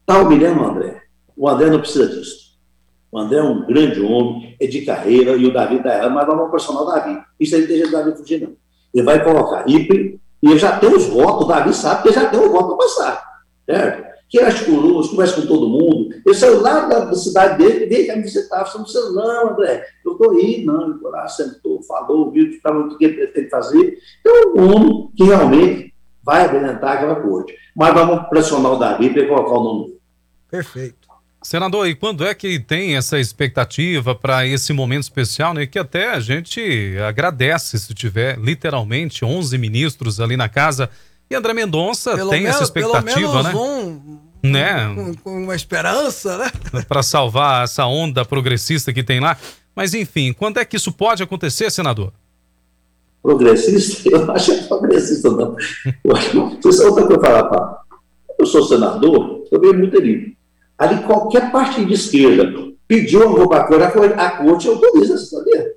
[0.00, 1.02] Está humilhando o André.
[1.36, 2.48] O André não precisa disso.
[3.10, 6.26] O André é um grande homem, é de carreira, e o Davi está errado, mas
[6.26, 7.18] vamos pressionar o Davi.
[7.38, 8.56] Isso aí não deixa o Davi fugir, não.
[8.92, 9.64] Ele vai colocar.
[9.68, 12.76] E e já tem os votos, o Davi sabe que já tem o voto para
[12.76, 13.22] passar.
[13.66, 14.17] Certo?
[14.28, 16.14] Que ele articulou, conversa com todo mundo.
[16.24, 18.64] Ele saiu lá da, cidade dele e veio me visitar.
[18.64, 19.86] Você não precisa, não, André.
[20.04, 20.90] Eu estou aí, não.
[20.90, 23.98] Ele lá, sentou, falou, viu o que ele pretende fazer.
[24.20, 27.54] Então, é um homem que realmente vai abrilhantar aquela corte.
[27.74, 29.98] Mas vamos pressionar o Davi para colocar o nome
[30.50, 31.08] Perfeito.
[31.42, 35.66] Senador, e quando é que tem essa expectativa para esse momento especial, né?
[35.66, 40.90] Que até a gente agradece se tiver literalmente 11 ministros ali na casa.
[41.30, 43.54] E André Mendonça pelo tem menos, essa expectativa, né?
[43.54, 44.94] Um, né?
[44.94, 46.50] Com, com uma esperança, né?
[46.88, 49.36] para salvar essa onda progressista que tem lá.
[49.74, 52.12] Mas enfim, quando é que isso pode acontecer, senador?
[53.22, 54.08] Progressista?
[54.08, 55.56] Eu acho que é progressista, não.
[56.04, 56.62] Eu acho que.
[56.62, 57.82] Você sabe outra coisa falar, pá?
[58.38, 60.38] Eu sou senador, eu venho muito livre
[60.78, 65.74] Ali qualquer partido de esquerda pediu uma roubatória, a corte autoriza, você sabia?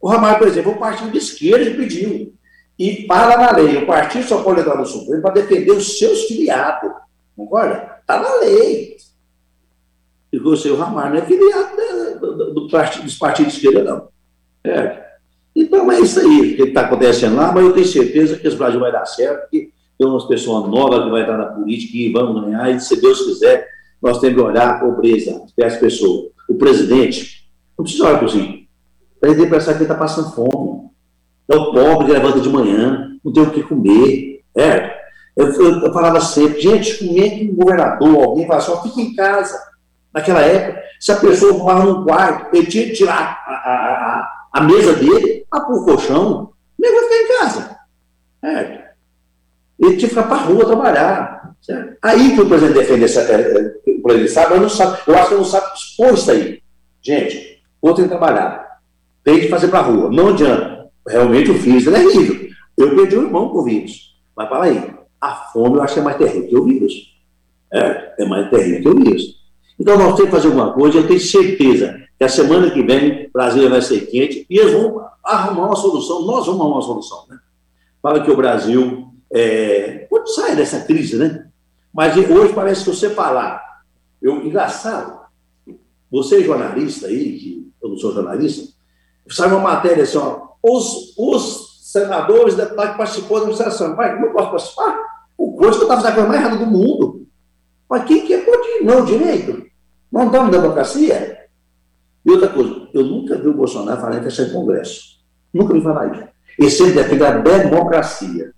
[0.00, 2.34] O Ramalho, por exemplo, o partido de esquerda pediu.
[2.82, 6.24] E para na lei, o partido só pode entrar no Supremo para defender os seus
[6.24, 6.90] filiados.
[7.36, 7.98] Concorda?
[8.00, 8.96] Está na lei.
[10.32, 13.84] E você, o Ramalho, não é filiado né, do, do partido, dos partidos de esquerda,
[13.84, 14.08] não.
[14.64, 15.00] É.
[15.54, 18.80] Então é isso aí que está acontecendo lá, mas eu tenho certeza que esse Brasil
[18.80, 22.42] vai dar certo, porque tem umas pessoas novas que vai estar na política e vamos
[22.42, 23.68] ganhar, e se Deus quiser,
[24.02, 26.32] nós temos que olhar a pobreza das pessoas.
[26.48, 28.30] O presidente, não precisa olhar para o
[29.20, 30.71] presidente pensar que ele está passando fome.
[31.52, 34.42] É o pobre que levanta de manhã, não tem o que comer.
[34.56, 35.02] É.
[35.36, 39.00] Eu, eu, eu falava sempre, gente, como é que um governador, alguém fala só, fica
[39.00, 39.58] em casa.
[40.12, 44.60] Naquela época, se a pessoa morava num quarto, ele tinha que tirar a, a, a,
[44.60, 47.76] a mesa dele, para o colchão, ele vai ficar em casa.
[48.42, 48.82] É.
[49.78, 51.54] Ele tinha que ficar para a rua trabalhar.
[51.60, 51.96] Certo?
[52.02, 53.20] Aí que o presidente defende essa.
[53.20, 54.98] É, é, o presidente sabe, mas não sabe.
[55.06, 56.62] Eu acho que não sabe expor isso aí.
[57.00, 58.78] Gente, vou ter que trabalhar.
[59.22, 60.10] Tem que fazer para a rua.
[60.10, 60.81] Não adianta.
[61.06, 62.54] Realmente o ele é rígido.
[62.76, 64.16] Eu perdi o irmão com vírus.
[64.36, 66.92] Mas para aí, a fome eu acho que é mais terrível que o vírus.
[67.72, 69.42] É, é mais terrível que o vírus.
[69.78, 73.28] Então nós temos que fazer alguma coisa, eu tenho certeza que a semana que vem
[73.32, 77.24] Brasília vai ser quente e eles vão arrumar uma solução, nós vamos arrumar uma solução,
[77.28, 77.38] né?
[78.00, 81.48] Para que o Brasil é, saia dessa crise, né?
[81.92, 83.62] Mas hoje parece que você falar,
[84.20, 85.20] eu, engraçado,
[86.10, 88.72] você jornalista aí, que eu não sou jornalista,
[89.28, 94.32] sai uma matéria assim, ó, os, os senadores, deputados que participou da administração, vai, não
[94.32, 94.98] posso participar?
[95.36, 97.26] O que eu estava fazendo a coisa mais errada do mundo.
[97.88, 98.42] Mas quem que é
[98.82, 99.66] não direito?
[100.10, 101.38] Não estamos democracia?
[102.24, 105.20] E outra coisa, eu nunca vi o Bolsonaro falar questão de Congresso.
[105.52, 106.28] Nunca vi falar isso.
[106.58, 108.52] Ele sempre defende a democracia.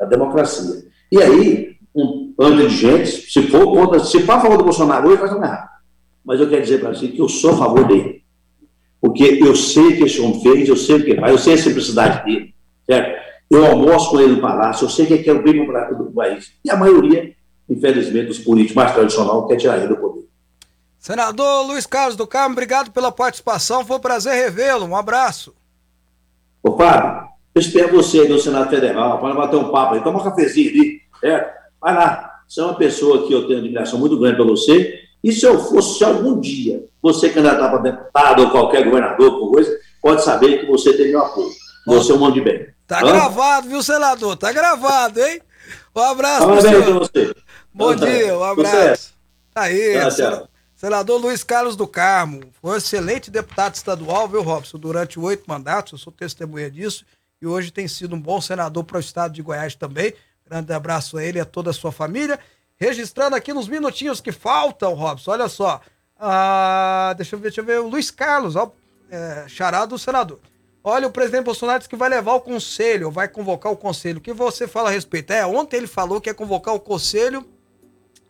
[0.00, 0.84] A democracia.
[1.12, 5.08] E aí, um bando de gente, se for contra, se for a favor do Bolsonaro
[5.08, 5.68] hoje, faz errado.
[6.24, 8.19] Mas eu quero dizer para você que eu sou a favor dele.
[9.00, 11.54] Porque eu sei o que esse homem fez, eu sei o que faz, eu sei
[11.54, 12.54] a simplicidade dele.
[12.84, 13.20] Certo?
[13.50, 16.52] Eu almoço com ele no palácio, eu sei que ele quer o bem do país.
[16.64, 17.32] E a maioria,
[17.68, 20.20] infelizmente, dos políticos mais tradicionais quer tirar ele do poder.
[20.98, 23.84] Senador Luiz Carlos do Carmo, obrigado pela participação.
[23.84, 24.84] Foi um prazer revê-lo.
[24.84, 25.54] Um abraço.
[26.62, 30.04] Ô, Fábio, eu espero você aí no Senado Federal para bater um papo aí.
[30.04, 31.00] Toma um cafezinho ali.
[31.24, 32.42] É, vai lá.
[32.46, 35.00] Você é uma pessoa que eu tenho admiração muito grande para você.
[35.22, 39.50] E se eu fosse, se algum dia você candidatar para deputado ou qualquer governador, por
[39.50, 41.50] coisa, pode saber que você tem meu apoio.
[41.86, 42.66] Você é um homem de bem.
[42.86, 43.12] Tá Hã?
[43.12, 44.36] gravado, viu, senador?
[44.36, 45.40] Tá gravado, hein?
[45.94, 47.34] Um abraço, Parabéns para você.
[47.72, 49.14] Bom então, dia, um abraço.
[49.52, 54.78] Tá aí, tchau, Senador Luiz Carlos do Carmo, foi um excelente deputado estadual, viu, Robson?
[54.78, 57.04] Durante oito mandatos, eu sou testemunha disso,
[57.42, 60.14] e hoje tem sido um bom senador para o estado de Goiás também.
[60.48, 62.38] Grande abraço a ele e a toda a sua família.
[62.80, 65.82] Registrando aqui nos minutinhos que faltam, Robson, olha só.
[66.18, 68.72] Ah, deixa eu ver, deixa eu ver, o Luiz Carlos, ó,
[69.10, 70.40] é, charado do senador.
[70.82, 74.16] Olha, o presidente Bolsonaro disse que vai levar o conselho, vai convocar o conselho.
[74.16, 75.30] O que você fala a respeito?
[75.30, 77.46] É, ontem ele falou que ia convocar o conselho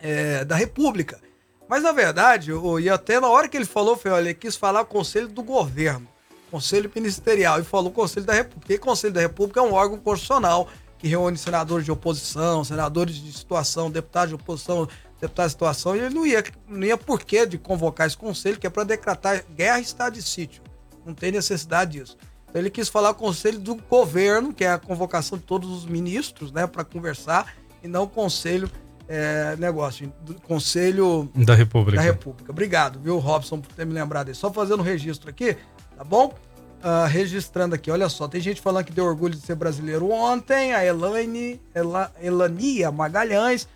[0.00, 1.20] é, da República.
[1.68, 4.56] Mas na verdade, o, e até na hora que ele falou, foi, olha, ele quis
[4.56, 6.08] falar o conselho do governo,
[6.50, 8.60] conselho ministerial, e falou conselho da República.
[8.62, 10.68] Porque conselho da República é um órgão constitucional
[11.00, 14.86] que reúne senadores de oposição, senadores de situação, deputados de oposição,
[15.18, 18.58] deputados de situação, e ele não ia, não ia por que de convocar esse conselho,
[18.58, 20.62] que é para decretar guerra e estado de sítio.
[21.04, 22.18] Não tem necessidade disso.
[22.48, 25.86] Então ele quis falar o conselho do governo, que é a convocação de todos os
[25.86, 28.70] ministros, né, para conversar, e não o conselho
[29.08, 31.96] é, negócio, do Conselho da República.
[31.96, 32.52] da República.
[32.52, 34.40] Obrigado, viu, Robson, por ter me lembrado disso.
[34.40, 35.56] Só fazendo o registro aqui,
[35.96, 36.32] tá bom?
[36.80, 40.72] Uh, registrando aqui, olha só, tem gente falando que deu orgulho de ser brasileiro ontem,
[40.72, 43.68] a Elaine, Ela, Elania Magalhães,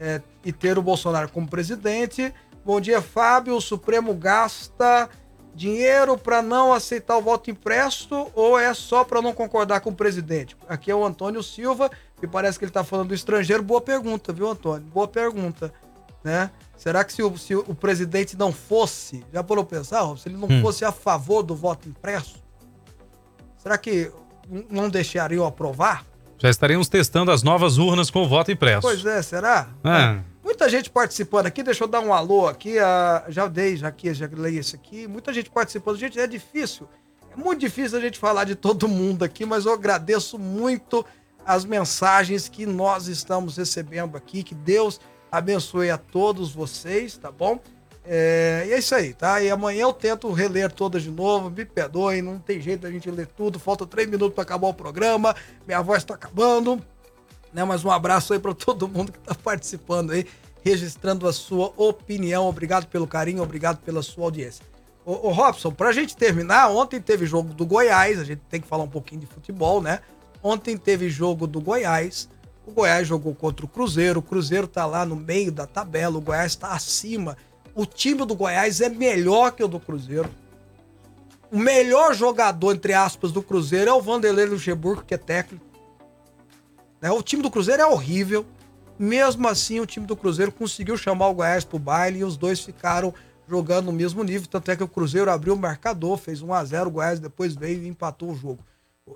[0.00, 2.34] é, e ter o Bolsonaro como presidente.
[2.64, 3.56] Bom dia, Fábio.
[3.56, 5.08] O Supremo gasta
[5.54, 9.94] dinheiro para não aceitar o voto impresso ou é só para não concordar com o
[9.94, 10.56] presidente?
[10.68, 11.90] Aqui é o Antônio Silva
[12.22, 13.62] e parece que ele está falando do estrangeiro.
[13.62, 14.86] Boa pergunta, viu, Antônio?
[14.88, 15.72] Boa pergunta.
[16.22, 16.50] Né?
[16.76, 20.48] Será que se o, se o presidente não fosse, já parou pensar, se ele não
[20.48, 20.60] hum.
[20.60, 22.42] fosse a favor do voto impresso,
[23.68, 24.10] será que
[24.70, 26.06] não deixariam aprovar?
[26.38, 28.80] Já estaríamos testando as novas urnas com o voto impresso.
[28.80, 29.68] Pois é, será?
[29.84, 30.20] É.
[30.42, 34.14] Muita gente participando aqui, deixa eu dar um alô aqui, a, já dei, já aqui,
[34.14, 35.06] já leio esse aqui.
[35.06, 35.98] Muita gente participando.
[35.98, 36.88] Gente, é difícil,
[37.30, 41.04] é muito difícil a gente falar de todo mundo aqui, mas eu agradeço muito
[41.44, 44.42] as mensagens que nós estamos recebendo aqui.
[44.42, 44.98] Que Deus
[45.30, 47.60] abençoe a todos vocês, tá bom?
[48.10, 49.42] É, e é isso aí, tá?
[49.42, 51.50] E amanhã eu tento reler todas de novo.
[51.50, 53.58] Me perdoem, não tem jeito da gente ler tudo.
[53.58, 55.36] Falta três minutos para acabar o programa.
[55.66, 56.82] Minha voz está acabando.
[57.52, 57.62] Né?
[57.64, 60.26] Mas um abraço aí para todo mundo que está participando aí,
[60.64, 62.48] registrando a sua opinião.
[62.48, 64.64] Obrigado pelo carinho, obrigado pela sua audiência.
[65.04, 68.66] Ô, ô Robson, pra gente terminar, ontem teve jogo do Goiás, a gente tem que
[68.66, 70.00] falar um pouquinho de futebol, né?
[70.42, 72.26] Ontem teve jogo do Goiás.
[72.66, 74.20] O Goiás jogou contra o Cruzeiro.
[74.20, 76.18] O Cruzeiro tá lá no meio da tabela.
[76.18, 77.36] O Goiás está acima.
[77.78, 80.28] O time do Goiás é melhor que o do Cruzeiro.
[81.48, 85.64] O melhor jogador, entre aspas, do Cruzeiro é o Vanderlei Luxemburgo, que é técnico.
[87.00, 87.08] Né?
[87.12, 88.44] O time do Cruzeiro é horrível.
[88.98, 92.58] Mesmo assim, o time do Cruzeiro conseguiu chamar o Goiás pro baile e os dois
[92.58, 93.14] ficaram
[93.46, 94.48] jogando no mesmo nível.
[94.48, 97.54] Tanto é que o Cruzeiro abriu o marcador, fez 1 a 0 o Goiás depois
[97.54, 98.58] veio e empatou o jogo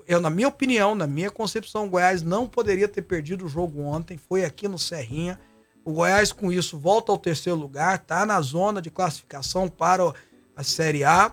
[0.07, 3.83] eu, na minha opinião, na minha concepção, o Goiás não poderia ter perdido o jogo
[3.83, 4.17] ontem.
[4.17, 5.39] Foi aqui no Serrinha.
[5.85, 10.13] O Goiás, com isso, volta ao terceiro lugar, tá na zona de classificação para
[10.55, 11.33] a Série A.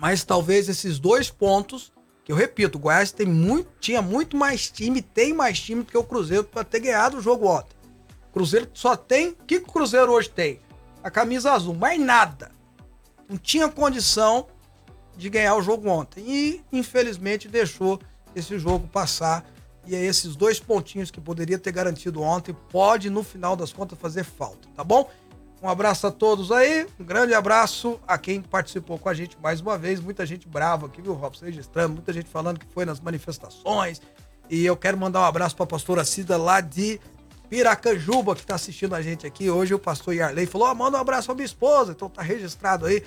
[0.00, 1.92] Mas talvez esses dois pontos,
[2.24, 5.90] que eu repito, o Goiás tem muito, tinha muito mais time, tem mais time do
[5.90, 7.76] que o Cruzeiro para ter ganhado o jogo ontem.
[8.30, 9.30] O Cruzeiro só tem.
[9.30, 10.60] O que, que o Cruzeiro hoje tem?
[11.02, 12.52] A camisa azul, mais nada.
[13.28, 14.46] Não tinha condição
[15.16, 16.24] de ganhar o jogo ontem.
[16.26, 18.00] E, infelizmente, deixou
[18.34, 19.44] esse jogo passar.
[19.88, 23.98] E é esses dois pontinhos que poderia ter garantido ontem, pode no final das contas
[23.98, 25.08] fazer falta, tá bom?
[25.62, 29.60] Um abraço a todos aí, um grande abraço a quem participou com a gente mais
[29.62, 29.98] uma vez.
[29.98, 31.46] Muita gente brava aqui, viu, Robson?
[31.46, 34.00] Registrando, muita gente falando que foi nas manifestações.
[34.50, 37.00] E eu quero mandar um abraço para a pastora Cida lá de
[37.48, 39.50] Piracanjuba, que está assistindo a gente aqui.
[39.50, 41.92] Hoje o pastor Yarley falou: oh, manda um abraço para minha esposa.
[41.92, 43.02] Então tá registrado aí,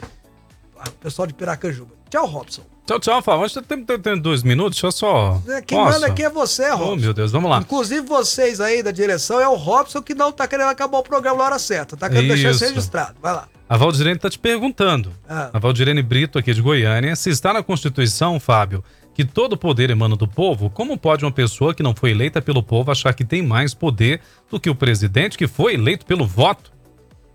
[0.90, 1.92] o pessoal de Piracanjuba.
[2.10, 2.64] Tchau, Robson.
[2.86, 3.46] Tchau, tchau, Fábio.
[3.46, 5.42] Acho que tem, tem, tem dois minutos, deixa eu só.
[5.48, 6.92] É, Quem manda aqui é você, Robson.
[6.92, 7.60] Oh, meu Deus, vamos lá.
[7.60, 11.38] Inclusive vocês aí da direção é o Robson que não tá querendo acabar o programa
[11.38, 11.96] na hora certa.
[11.96, 12.74] Tá querendo deixar isso Isso.
[12.74, 13.16] registrado.
[13.22, 13.48] Vai lá.
[13.70, 15.14] A Valdirene está te perguntando.
[15.30, 15.52] Ah.
[15.54, 20.18] A Valdirene Brito, aqui de Goiânia, se está na Constituição, Fábio, que todo poder emana
[20.18, 23.42] do povo, como pode uma pessoa que não foi eleita pelo povo achar que tem
[23.42, 24.20] mais poder
[24.50, 26.72] do que o presidente que foi eleito pelo voto?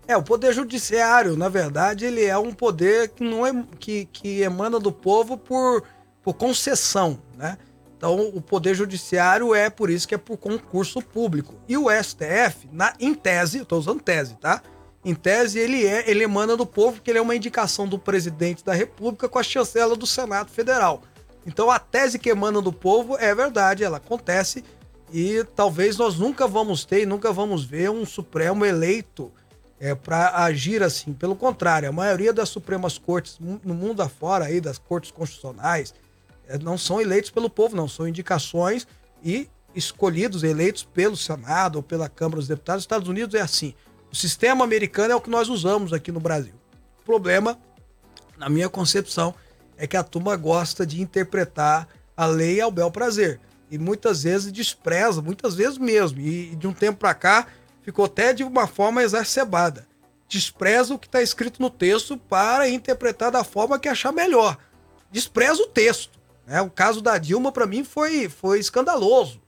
[0.07, 4.41] É, o poder judiciário, na verdade, ele é um poder que não é que, que
[4.41, 5.83] emana do povo por,
[6.23, 7.57] por concessão, né?
[7.97, 11.55] Então, o poder judiciário é por isso que é por concurso público.
[11.67, 14.61] E o STF, na, em tese, tô usando tese, tá?
[15.03, 18.63] Em tese, ele é, ele emana do povo, porque ele é uma indicação do presidente
[18.63, 21.01] da República com a chancela do Senado Federal.
[21.45, 24.63] Então, a tese que emana do povo é verdade, ela acontece
[25.11, 29.31] e talvez nós nunca vamos ter, e nunca vamos ver um Supremo eleito
[29.79, 31.13] é, para agir assim.
[31.13, 35.93] Pelo contrário, a maioria das Supremas Cortes no mundo afora, aí, das cortes constitucionais,
[36.47, 37.87] é, não são eleitos pelo povo, não.
[37.87, 38.87] São indicações
[39.23, 42.79] e escolhidos, eleitos pelo Senado ou pela Câmara dos Deputados.
[42.79, 43.73] Nos Estados Unidos é assim.
[44.11, 46.53] O sistema americano é o que nós usamos aqui no Brasil.
[47.01, 47.57] O problema,
[48.37, 49.35] na minha concepção,
[49.77, 53.39] é que a turma gosta de interpretar a lei ao bel prazer.
[53.69, 56.19] E muitas vezes despreza, muitas vezes mesmo.
[56.19, 57.47] E de um tempo para cá,
[57.87, 59.87] ficou até de uma forma exacerbada.
[60.27, 64.57] Despreza o que está escrito no texto para interpretar da forma que achar melhor.
[65.09, 66.19] Despreza o texto.
[66.45, 66.59] Né?
[66.59, 69.41] O caso da Dilma, para mim, foi, foi escandaloso.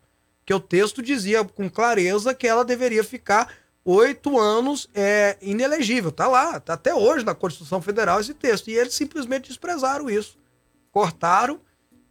[0.45, 6.09] Que o texto dizia com clareza que ela deveria ficar oito anos é, inelegível.
[6.09, 8.69] Tá lá, tá até hoje na Constituição Federal esse texto.
[8.69, 10.37] E eles simplesmente desprezaram isso.
[10.93, 11.59] Cortaram,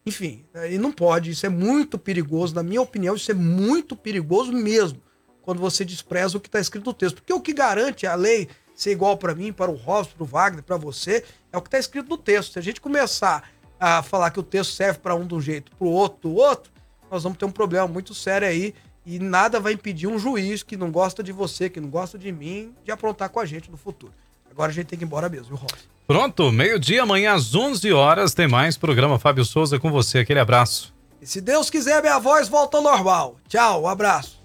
[0.05, 1.31] enfim, é, e não pode.
[1.31, 5.08] Isso é muito perigoso, na minha opinião, isso é muito perigoso mesmo
[5.49, 7.15] quando você despreza o que está escrito no texto.
[7.15, 10.27] Porque o que garante a lei ser igual para mim, para o Robson, para o
[10.27, 12.53] Wagner, para você, é o que está escrito no texto.
[12.53, 13.49] Se a gente começar
[13.81, 16.35] a falar que o texto serve para um de um jeito, para o outro do
[16.35, 16.71] outro,
[17.11, 18.75] nós vamos ter um problema muito sério aí
[19.07, 22.31] e nada vai impedir um juiz que não gosta de você, que não gosta de
[22.31, 24.13] mim, de aprontar com a gente no futuro.
[24.51, 25.87] Agora a gente tem que ir embora mesmo, viu, Robson?
[26.07, 30.19] Pronto, meio-dia, amanhã às 11 horas, tem mais programa Fábio Souza com você.
[30.19, 30.93] Aquele abraço.
[31.23, 33.37] E se Deus quiser, minha voz volta ao normal.
[33.49, 34.37] Tchau, um abraço.